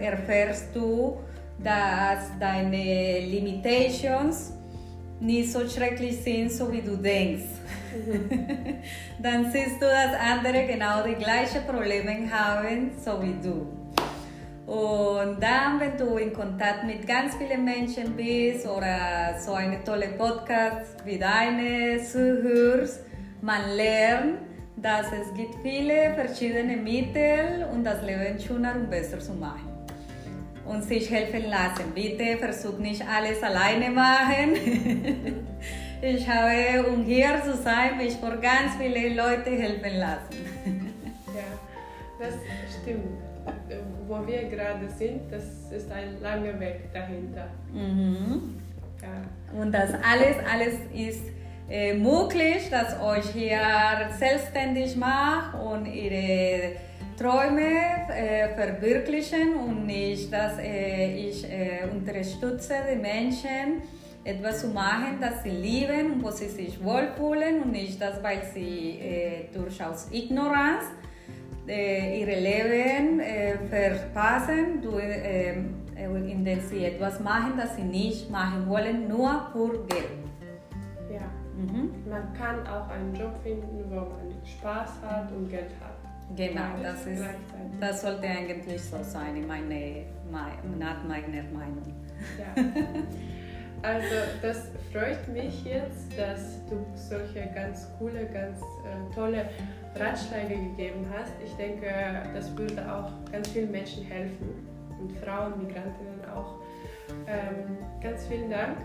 erfährst 0.00 0.74
du, 0.74 1.18
dass 1.62 2.30
deine 2.40 3.20
Limitations 3.26 4.54
nicht 5.20 5.52
so 5.52 5.68
schrecklich 5.68 6.16
sind, 6.16 6.50
so 6.50 6.72
wie 6.72 6.80
du 6.80 6.96
denkst. 6.96 7.44
dann 9.22 9.52
siehst 9.52 9.80
du, 9.80 9.86
dass 9.86 10.14
andere 10.18 10.66
genau 10.66 11.04
die 11.06 11.14
gleichen 11.14 11.62
Probleme 11.66 12.28
haben, 12.32 12.90
so 13.04 13.22
wie 13.22 13.34
du. 13.40 13.81
Und 14.66 15.42
dann, 15.42 15.80
wenn 15.80 15.96
du 15.96 16.16
in 16.18 16.32
Kontakt 16.32 16.84
mit 16.84 17.06
ganz 17.06 17.34
vielen 17.34 17.64
Menschen 17.64 18.14
bist 18.16 18.66
oder 18.66 19.36
so 19.40 19.54
eine 19.54 19.82
tolle 19.82 20.08
Podcast 20.16 21.04
wie 21.04 21.18
deine 21.18 22.00
zuhörst, 22.02 23.00
man 23.40 23.70
lernt, 23.74 24.38
dass 24.76 25.06
es 25.06 25.34
gibt 25.34 25.56
viele 25.62 26.14
verschiedene 26.14 26.76
Mittel, 26.76 27.66
um 27.72 27.82
das 27.82 28.02
Leben 28.02 28.38
schöner 28.40 28.74
und 28.76 28.88
besser 28.88 29.18
zu 29.18 29.32
machen. 29.32 29.68
Und 30.64 30.84
sich 30.84 31.10
helfen 31.10 31.50
lassen. 31.50 31.92
Bitte 31.92 32.38
versuch 32.38 32.78
nicht 32.78 33.02
alles 33.06 33.42
alleine 33.42 33.90
machen. 33.90 34.54
ich 36.02 36.28
habe, 36.28 36.86
um 36.88 37.02
hier 37.02 37.42
zu 37.44 37.56
sein, 37.56 37.96
mich 37.96 38.14
vor 38.14 38.36
ganz 38.36 38.76
vielen 38.78 39.16
Leuten 39.16 39.60
helfen 39.60 39.98
lassen. 39.98 40.46
ja, 41.34 42.20
das 42.20 42.34
stimmt 42.80 43.31
wo 44.06 44.26
wir 44.26 44.44
gerade 44.44 44.88
sind, 44.88 45.30
das 45.30 45.44
ist 45.70 45.90
ein 45.90 46.20
langer 46.20 46.58
Weg 46.60 46.92
dahinter. 46.92 47.48
Mhm. 47.72 48.60
Ja. 49.02 49.60
Und 49.60 49.72
das 49.72 49.90
alles, 49.94 50.36
alles 50.50 50.74
ist 50.94 51.24
äh, 51.68 51.94
möglich, 51.94 52.68
dass 52.70 53.00
euch 53.00 53.30
hier 53.32 53.60
selbstständig 54.18 54.96
macht 54.96 55.54
und 55.62 55.86
ihre 55.86 56.72
Träume 57.16 57.70
äh, 58.10 58.48
verwirklichen 58.54 59.54
und 59.54 59.86
nicht, 59.86 60.32
dass 60.32 60.58
äh, 60.58 61.28
ich 61.28 61.44
äh, 61.44 61.88
unterstütze 61.90 62.74
die 62.90 62.96
Menschen, 62.96 63.82
etwas 64.24 64.60
zu 64.60 64.68
machen, 64.68 65.18
das 65.20 65.42
sie 65.42 65.50
lieben 65.50 66.12
und 66.12 66.24
wo 66.24 66.30
sie 66.30 66.48
sich 66.48 66.82
wohlfühlen 66.82 67.62
und 67.62 67.72
nicht 67.72 68.00
das, 68.00 68.22
weil 68.22 68.42
sie 68.54 68.98
äh, 69.00 69.44
durchaus 69.52 70.08
Ignoranz 70.12 70.84
ihre 71.66 72.40
Leben 72.40 73.20
äh, 73.20 73.56
verpassen, 73.68 74.82
durch, 74.82 75.04
äh, 75.04 75.54
indem 75.96 76.60
sie 76.60 76.84
etwas 76.84 77.20
machen, 77.20 77.52
das 77.56 77.76
sie 77.76 77.84
nicht 77.84 78.30
machen 78.30 78.68
wollen, 78.68 79.08
nur 79.08 79.48
für 79.52 79.86
Geld. 79.86 80.08
Ja, 81.12 81.20
mhm. 81.56 81.90
man 82.08 82.32
kann 82.34 82.66
auch 82.66 82.88
einen 82.88 83.14
Job 83.14 83.34
finden, 83.42 83.84
wo 83.90 83.96
man 83.96 84.32
Spaß 84.44 84.90
hat 85.06 85.30
und 85.32 85.48
Geld 85.48 85.70
hat. 85.80 85.92
Genau, 86.34 86.82
das, 86.82 87.06
ist, 87.06 87.22
das 87.78 88.02
sollte 88.02 88.26
eigentlich 88.26 88.82
so 88.82 88.96
sein, 89.02 89.36
in 89.36 89.46
meine, 89.46 90.04
nach 90.78 91.04
meiner 91.04 91.42
Meinung. 91.52 91.94
Ja. 92.38 92.62
Also 93.82 94.14
das 94.40 94.68
freut 94.92 95.26
mich 95.26 95.64
jetzt, 95.64 96.16
dass 96.16 96.64
du 96.70 96.86
solche 96.94 97.48
ganz 97.52 97.88
coole, 97.98 98.26
ganz 98.26 98.60
äh, 98.60 99.14
tolle 99.14 99.46
Ratschläge 99.94 100.54
gegeben 100.54 101.06
hast. 101.12 101.32
Ich 101.44 101.52
denke, 101.54 101.86
das 102.34 102.56
würde 102.56 102.80
auch 102.92 103.10
ganz 103.30 103.48
vielen 103.48 103.70
Menschen 103.70 104.04
helfen 104.04 104.66
und 105.00 105.12
Frauen, 105.18 105.58
Migrantinnen 105.58 106.24
auch. 106.34 106.58
Ähm, 107.26 107.76
ganz 108.02 108.26
vielen 108.26 108.50
Dank, 108.50 108.78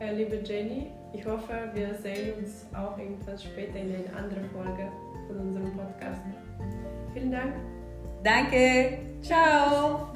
äh, 0.00 0.14
liebe 0.14 0.36
Jenny. 0.36 0.90
Ich 1.12 1.24
hoffe, 1.26 1.70
wir 1.74 1.94
sehen 1.94 2.34
uns 2.38 2.66
auch 2.74 2.98
irgendwann 2.98 3.38
später 3.38 3.78
in 3.78 3.94
einer 3.94 4.16
anderen 4.16 4.48
Folge 4.50 4.90
von 5.26 5.38
unserem 5.38 5.72
Podcast. 5.76 6.22
Vielen 7.14 7.32
Dank. 7.32 7.54
Danke. 8.22 8.98
Ciao. 9.22 10.12